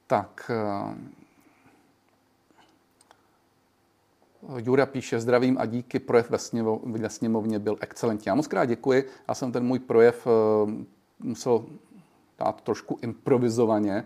tak 0.07 0.51
eh, 0.55 0.95
Jura 4.57 4.87
píše, 4.87 5.21
zdravím 5.21 5.59
a 5.59 5.67
díky, 5.67 5.99
projev 5.99 6.31
ve, 6.31 6.39
sněmo, 6.39 6.81
ve 6.85 7.11
sněmovně 7.11 7.59
byl 7.59 7.77
excelentní. 7.81 8.25
Já 8.27 8.35
moc 8.35 8.47
krát 8.47 8.65
děkuji, 8.65 9.09
já 9.29 9.35
jsem 9.35 9.53
ten 9.53 9.65
můj 9.65 9.79
projev 9.79 10.27
eh, 10.27 10.31
musel 11.21 11.65
dát 12.39 12.61
trošku 12.61 12.99
improvizovaně. 13.03 14.05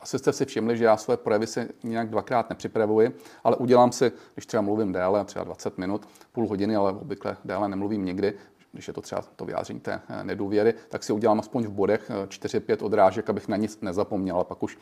Asi 0.00 0.18
jste 0.18 0.32
si 0.32 0.44
všimli, 0.44 0.76
že 0.76 0.84
já 0.84 0.96
své 0.96 1.16
projevy 1.16 1.46
si 1.46 1.68
nějak 1.82 2.10
dvakrát 2.10 2.50
nepřipravuji, 2.50 3.16
ale 3.44 3.56
udělám 3.56 3.92
si, 3.92 4.12
když 4.34 4.46
třeba 4.46 4.60
mluvím 4.60 4.92
déle, 4.92 5.24
třeba 5.24 5.44
20 5.44 5.78
minut, 5.78 6.08
půl 6.32 6.48
hodiny, 6.48 6.76
ale 6.76 6.92
obvykle 6.92 7.36
déle 7.44 7.68
nemluvím 7.68 8.04
nikdy, 8.04 8.34
když 8.72 8.88
je 8.88 8.94
to 8.94 9.00
třeba 9.00 9.22
to 9.36 9.44
vyjádření 9.44 9.80
té 9.80 10.00
eh, 10.08 10.24
nedůvěry, 10.24 10.74
tak 10.88 11.02
si 11.02 11.12
udělám 11.12 11.40
aspoň 11.40 11.64
v 11.64 11.70
bodech 11.70 12.10
4-5 12.10 12.62
eh, 12.68 12.84
odrážek, 12.84 13.30
abych 13.30 13.48
na 13.48 13.56
nic 13.56 13.80
nezapomněl. 13.80 14.40
A 14.40 14.44
pak 14.44 14.62
už 14.62 14.78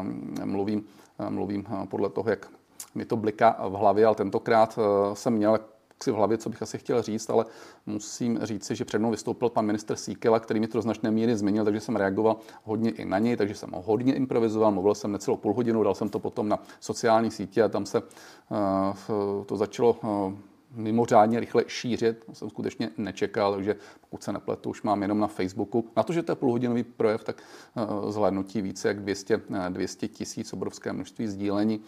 um, 0.00 0.34
mluvím, 0.44 0.84
mluvím 1.28 1.66
podle 1.88 2.10
toho, 2.10 2.30
jak 2.30 2.50
mi 2.94 3.04
to 3.04 3.16
bliká 3.16 3.68
v 3.68 3.72
hlavě, 3.72 4.06
ale 4.06 4.14
tentokrát 4.14 4.78
jsem 5.14 5.32
měl 5.32 5.58
si 6.02 6.10
v 6.10 6.14
hlavě, 6.14 6.38
co 6.38 6.50
bych 6.50 6.62
asi 6.62 6.78
chtěl 6.78 7.02
říct, 7.02 7.30
ale 7.30 7.44
musím 7.86 8.38
říci, 8.42 8.76
že 8.76 8.84
před 8.84 8.98
mnou 8.98 9.10
vystoupil 9.10 9.48
pan 9.48 9.66
minister 9.66 9.96
Síkela, 9.96 10.40
který 10.40 10.60
mi 10.60 10.68
to 10.68 10.78
do 10.78 10.82
značné 10.82 11.10
míry 11.10 11.36
změnil, 11.36 11.64
takže 11.64 11.80
jsem 11.80 11.96
reagoval 11.96 12.36
hodně 12.64 12.90
i 12.90 13.04
na 13.04 13.18
něj, 13.18 13.36
takže 13.36 13.54
jsem 13.54 13.70
hodně 13.72 14.14
improvizoval, 14.14 14.72
mluvil 14.72 14.94
jsem 14.94 15.12
necelou 15.12 15.36
půl 15.36 15.54
hodinu, 15.54 15.82
dal 15.82 15.94
jsem 15.94 16.08
to 16.08 16.18
potom 16.18 16.48
na 16.48 16.58
sociální 16.80 17.30
sítě 17.30 17.62
a 17.62 17.68
tam 17.68 17.86
se 17.86 18.02
uh, 18.02 19.44
to 19.46 19.56
začalo 19.56 19.92
uh, 19.92 20.32
mimořádně 20.78 21.40
rychle 21.40 21.64
šířit. 21.66 22.24
Jsem 22.32 22.50
skutečně 22.50 22.90
nečekal, 22.96 23.54
takže 23.54 23.76
pokud 24.00 24.22
se 24.22 24.32
nepletu, 24.32 24.70
už 24.70 24.82
mám 24.82 25.02
jenom 25.02 25.18
na 25.18 25.26
Facebooku. 25.26 25.88
Na 25.96 26.02
to, 26.02 26.12
že 26.12 26.22
to 26.22 26.32
je 26.32 26.36
půlhodinový 26.36 26.82
projev, 26.82 27.24
tak 27.24 27.42
uh, 27.74 28.10
zhlédnutí 28.10 28.62
více 28.62 28.88
jak 28.88 29.00
200, 29.00 29.40
200 29.68 30.08
tisíc, 30.08 30.52
obrovské 30.52 30.92
množství 30.92 31.26
sdílení. 31.26 31.80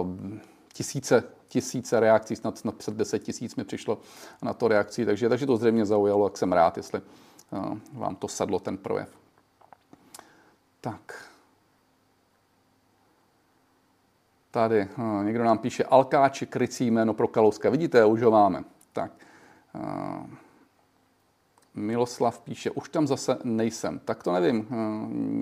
Uh, 0.00 0.38
tisíce, 0.72 1.24
tisíce 1.48 2.00
reakcí, 2.00 2.36
snad, 2.36 2.58
snad 2.58 2.74
před 2.74 2.94
10 2.94 3.18
tisíc 3.18 3.56
mi 3.56 3.64
přišlo 3.64 4.00
na 4.42 4.54
to 4.54 4.68
reakcí, 4.68 5.04
takže, 5.04 5.28
takže 5.28 5.46
to 5.46 5.56
zřejmě 5.56 5.86
zaujalo, 5.86 6.26
jak 6.26 6.36
jsem 6.36 6.52
rád, 6.52 6.76
jestli 6.76 7.00
vám 7.92 8.16
to 8.16 8.28
sadlo 8.28 8.58
ten 8.58 8.76
projev. 8.76 9.16
Tak. 10.80 11.31
Tady 14.54 14.88
uh, 14.98 15.24
někdo 15.24 15.44
nám 15.44 15.58
píše 15.58 15.84
Alkáči, 15.84 16.46
krycí 16.46 16.90
jméno 16.90 17.14
pro 17.14 17.28
Kalouska. 17.28 17.70
Vidíte, 17.70 18.04
už 18.04 18.22
ho 18.22 18.30
máme. 18.30 18.64
Tak. 18.92 19.12
Uh, 19.74 20.26
Miloslav 21.74 22.40
píše, 22.40 22.70
už 22.70 22.88
tam 22.88 23.06
zase 23.06 23.38
nejsem. 23.44 24.00
Tak 24.04 24.22
to 24.22 24.32
nevím, 24.32 24.68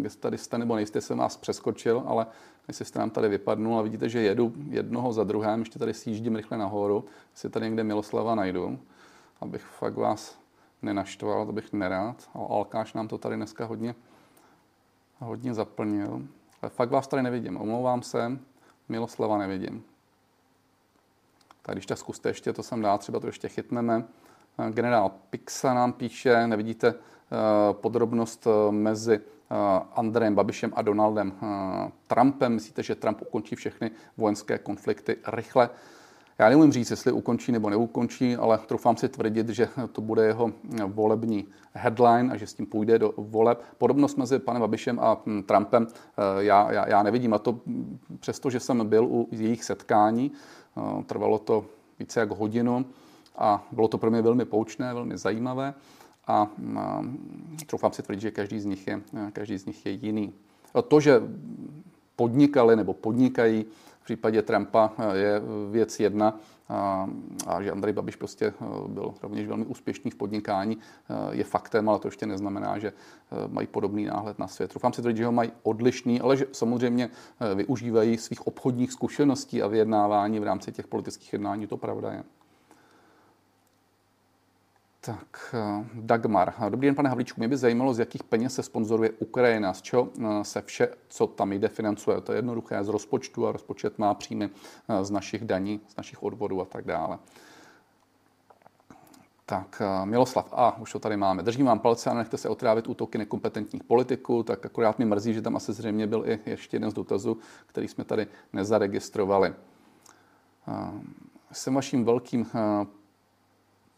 jestli 0.02 0.20
tady 0.20 0.38
jste 0.38 0.58
nebo 0.58 0.76
nejste, 0.76 1.00
jsem 1.00 1.18
vás 1.18 1.36
přeskočil, 1.36 2.02
ale 2.06 2.26
jestli 2.68 2.84
jste 2.84 2.98
nám 2.98 3.10
tady 3.10 3.28
vypadnul 3.28 3.78
a 3.78 3.82
vidíte, 3.82 4.08
že 4.08 4.20
jedu 4.20 4.52
jednoho 4.68 5.12
za 5.12 5.24
druhém, 5.24 5.60
ještě 5.60 5.78
tady 5.78 5.94
sjíždím 5.94 6.36
rychle 6.36 6.58
nahoru, 6.58 7.04
jestli 7.30 7.50
tady 7.50 7.66
někde 7.66 7.84
Miloslava 7.84 8.34
najdu, 8.34 8.78
abych 9.40 9.62
fakt 9.62 9.96
vás 9.96 10.38
nenaštval, 10.82 11.46
to 11.46 11.52
bych 11.52 11.72
nerád, 11.72 12.30
Alkáš 12.34 12.92
nám 12.92 13.08
to 13.08 13.18
tady 13.18 13.36
dneska 13.36 13.64
hodně, 13.64 13.94
hodně 15.18 15.54
zaplnil. 15.54 16.22
Ale 16.62 16.70
fakt 16.70 16.90
vás 16.90 17.08
tady 17.08 17.22
nevidím, 17.22 17.56
omlouvám 17.56 18.02
se, 18.02 18.38
Miloslava 18.90 19.38
nevidím. 19.38 19.84
Tak 21.62 21.74
když 21.74 21.86
tak 21.86 21.98
zkuste 21.98 22.28
ještě, 22.28 22.52
to 22.52 22.62
sem 22.62 22.82
dá, 22.82 22.98
třeba 22.98 23.20
to 23.20 23.26
ještě 23.26 23.48
chytneme. 23.48 24.04
Generál 24.70 25.10
Pixa 25.30 25.74
nám 25.74 25.92
píše, 25.92 26.46
nevidíte 26.46 26.88
eh, 26.88 26.94
podrobnost 27.72 28.46
eh, 28.46 28.72
mezi 28.72 29.20
Eh, 29.52 29.82
Andrejem 29.94 30.34
Babišem 30.34 30.72
a 30.76 30.82
Donaldem 30.82 31.32
eh, 31.42 31.90
Trumpem. 32.06 32.54
Myslíte, 32.54 32.82
že 32.82 32.94
Trump 32.94 33.22
ukončí 33.22 33.56
všechny 33.56 33.90
vojenské 34.16 34.58
konflikty 34.58 35.16
rychle? 35.26 35.70
Já 36.40 36.48
neumím 36.48 36.72
říct, 36.72 36.90
jestli 36.90 37.12
ukončí 37.12 37.52
nebo 37.52 37.70
neukončí, 37.70 38.36
ale 38.36 38.58
troufám 38.58 38.96
si 38.96 39.08
tvrdit, 39.08 39.48
že 39.48 39.68
to 39.92 40.00
bude 40.00 40.24
jeho 40.24 40.52
volební 40.86 41.46
headline 41.72 42.32
a 42.32 42.36
že 42.36 42.46
s 42.46 42.54
tím 42.54 42.66
půjde 42.66 42.98
do 42.98 43.12
voleb. 43.16 43.62
Podobnost 43.78 44.16
mezi 44.16 44.38
panem 44.38 44.60
Babišem 44.60 45.00
a 45.00 45.22
Trumpem 45.46 45.86
eh, 45.90 46.44
já, 46.44 46.72
já, 46.72 46.88
já 46.88 47.02
nevidím. 47.02 47.34
A 47.34 47.38
to 47.38 47.60
přesto, 48.20 48.50
že 48.50 48.60
jsem 48.60 48.88
byl 48.88 49.04
u 49.04 49.28
jejich 49.30 49.64
setkání, 49.64 50.32
trvalo 51.06 51.38
to 51.38 51.64
více 51.98 52.20
jak 52.20 52.30
hodinu 52.30 52.86
a 53.38 53.66
bylo 53.72 53.88
to 53.88 53.98
pro 53.98 54.10
mě 54.10 54.22
velmi 54.22 54.44
poučné, 54.44 54.94
velmi 54.94 55.18
zajímavé 55.18 55.74
a, 56.26 56.48
a 56.78 57.02
troufám 57.66 57.92
si 57.92 58.02
tvrdit, 58.02 58.20
že 58.20 58.30
každý 58.30 58.60
z 58.60 58.64
nich 58.64 58.86
je, 58.86 59.00
každý 59.32 59.58
z 59.58 59.66
nich 59.66 59.86
je 59.86 59.92
jiný. 59.92 60.32
To, 60.88 61.00
že 61.00 61.22
podnikali 62.16 62.76
nebo 62.76 62.94
podnikají 62.94 63.64
případě 64.10 64.42
Trumpa 64.42 64.92
je 65.12 65.42
věc 65.70 66.00
jedna 66.00 66.40
a, 66.68 67.08
a 67.46 67.62
že 67.62 67.70
Andrej 67.70 67.92
Babiš 67.92 68.16
prostě 68.16 68.46
e, 68.46 68.54
byl 68.88 69.14
rovněž 69.22 69.48
velmi 69.48 69.64
úspěšný 69.64 70.10
v 70.10 70.14
podnikání, 70.14 70.78
je 71.30 71.44
faktem, 71.44 71.88
ale 71.88 71.98
to 71.98 72.08
ještě 72.08 72.26
neznamená, 72.26 72.78
že 72.78 72.92
mají 73.48 73.66
podobný 73.66 74.04
náhled 74.04 74.38
na 74.38 74.48
svět. 74.48 74.74
Doufám 74.74 74.92
si 74.92 75.02
tvrdit, 75.02 75.16
že 75.16 75.26
ho 75.26 75.32
mají 75.32 75.52
odlišný, 75.62 76.20
ale 76.20 76.36
že 76.36 76.46
samozřejmě 76.52 77.10
využívají 77.54 78.18
svých 78.18 78.46
obchodních 78.46 78.92
zkušeností 78.92 79.62
a 79.62 79.66
vyjednávání 79.66 80.40
v 80.40 80.44
rámci 80.44 80.72
těch 80.72 80.86
politických 80.86 81.32
jednání, 81.32 81.66
to 81.66 81.76
pravda 81.76 82.12
je. 82.12 82.22
Tak, 85.02 85.54
eh, 85.54 85.86
Dagmar. 85.94 86.54
Dobrý 86.68 86.88
den, 86.88 86.94
pane 86.94 87.08
Havlíčku. 87.08 87.40
Mě 87.40 87.48
by 87.48 87.56
zajímalo, 87.56 87.94
z 87.94 87.98
jakých 87.98 88.22
peněz 88.22 88.54
se 88.54 88.62
sponzoruje 88.62 89.10
Ukrajina, 89.10 89.72
z 89.74 89.82
čeho 89.82 90.08
eh, 90.20 90.44
se 90.44 90.62
vše, 90.62 90.88
co 91.08 91.26
tam 91.26 91.52
jde, 91.52 91.68
financuje. 91.68 92.20
To 92.20 92.32
je 92.32 92.38
jednoduché 92.38 92.84
z 92.84 92.88
rozpočtu 92.88 93.46
a 93.46 93.52
rozpočet 93.52 93.98
má 93.98 94.14
příjmy 94.14 94.50
eh, 94.88 95.04
z 95.04 95.10
našich 95.10 95.44
daní, 95.44 95.80
z 95.88 95.96
našich 95.96 96.22
odvodů 96.22 96.60
a 96.60 96.64
tak 96.64 96.84
dále. 96.84 97.18
Tak, 99.46 99.82
Miloslav 100.04 100.52
A, 100.52 100.78
už 100.78 100.92
to 100.92 100.98
tady 100.98 101.16
máme. 101.16 101.42
Držím 101.42 101.66
vám 101.66 101.78
palce 101.78 102.10
a 102.10 102.14
nechte 102.14 102.36
se 102.36 102.48
otrávit 102.48 102.88
útoky 102.88 103.18
nekompetentních 103.18 103.84
politiků, 103.84 104.42
tak 104.42 104.66
akorát 104.66 104.98
mi 104.98 105.04
mrzí, 105.04 105.34
že 105.34 105.42
tam 105.42 105.56
asi 105.56 105.72
zřejmě 105.72 106.06
byl 106.06 106.24
i 106.26 106.38
ještě 106.46 106.76
jeden 106.76 106.90
z 106.90 106.94
dotazů, 106.94 107.38
který 107.66 107.88
jsme 107.88 108.04
tady 108.04 108.26
nezaregistrovali. 108.52 109.54
Jsem 111.52 111.74
vaším 111.74 112.04
velkým 112.04 112.46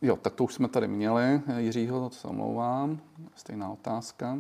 Jo, 0.03 0.17
tak 0.17 0.35
to 0.35 0.45
už 0.45 0.55
jsme 0.55 0.69
tady 0.69 0.89
měli. 0.89 1.41
Jiřího, 1.57 2.09
to 2.09 2.15
se 2.17 2.29
omlouvám. 2.29 3.01
Stejná 3.35 3.71
otázka. 3.71 4.39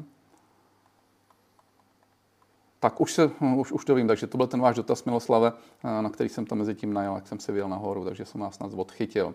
Tak 2.80 3.00
už, 3.00 3.12
se, 3.12 3.30
už, 3.56 3.72
už 3.72 3.84
to 3.84 3.94
vím, 3.94 4.08
takže 4.08 4.26
to 4.26 4.36
byl 4.36 4.46
ten 4.46 4.60
váš 4.60 4.76
dotaz, 4.76 5.04
Miloslave, 5.04 5.52
na 6.00 6.10
který 6.10 6.28
jsem 6.28 6.46
tam 6.46 6.58
mezi 6.58 6.74
tím 6.74 6.92
najel, 6.92 7.14
jak 7.14 7.28
jsem 7.28 7.40
si 7.40 7.52
vyjel 7.52 7.68
nahoru, 7.68 8.04
takže 8.04 8.24
jsem 8.24 8.40
vás 8.40 8.54
snad 8.54 8.72
odchytil. 8.74 9.34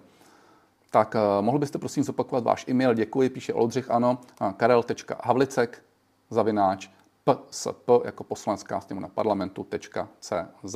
Tak 0.91 1.15
eh, 1.15 1.41
mohl 1.41 1.59
byste 1.59 1.77
prosím 1.77 2.03
zopakovat 2.03 2.43
váš 2.43 2.67
e-mail, 2.67 2.93
děkuji, 2.93 3.29
píše 3.29 3.53
Oldřich, 3.53 3.91
ano, 3.91 4.17
karel.havlicek, 4.57 5.83
zavináč, 6.29 6.89
psp, 7.23 7.89
jako 8.05 8.23
poslanecká 8.23 8.81
sněmovna 8.81 9.09
parlamentu.cz. 9.09 10.75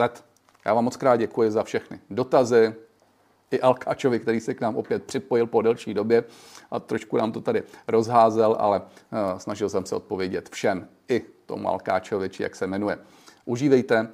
Já 0.66 0.74
vám 0.74 0.84
moc 0.84 0.98
krát 0.98 1.16
děkuji 1.16 1.52
za 1.52 1.64
všechny 1.64 2.00
dotazy, 2.10 2.76
i 3.52 3.62
Alkáčovi, 3.62 4.20
který 4.20 4.40
se 4.40 4.54
k 4.54 4.62
nám 4.62 4.76
opět 4.76 5.04
připojil 5.04 5.48
po 5.48 5.62
delší 5.62 5.94
době 5.94 6.24
a 6.72 6.80
trošku 6.80 7.18
nám 7.18 7.32
to 7.32 7.42
tady 7.42 7.64
rozházel, 7.88 8.56
ale 8.60 8.82
uh, 8.82 9.38
snažil 9.38 9.70
jsem 9.70 9.86
se 9.86 9.96
odpovědět 9.96 10.50
všem, 10.50 10.88
i 11.10 11.22
tomu 11.46 11.68
Alkáčovi, 11.68 12.30
či 12.30 12.44
jak 12.44 12.56
se 12.56 12.68
jmenuje. 12.68 12.98
Užívejte 13.46 14.08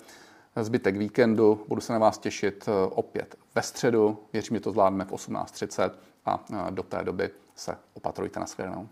zbytek 0.62 0.98
víkendu, 0.98 1.66
budu 1.68 1.82
se 1.82 1.94
na 1.94 2.00
vás 2.00 2.18
těšit 2.18 2.68
uh, 2.68 2.74
opět 2.90 3.36
ve 3.56 3.62
středu, 3.62 4.20
věřím, 4.34 4.58
že 4.58 4.62
to 4.62 4.72
zvládneme 4.72 5.06
v 5.06 5.12
18.30 5.12 5.92
a 6.26 6.46
uh, 6.50 6.72
do 6.72 6.84
té 6.84 7.04
doby 7.04 7.30
se 7.56 7.78
opatrujte 7.94 8.40
na 8.40 8.46
shledanou. 8.46 8.90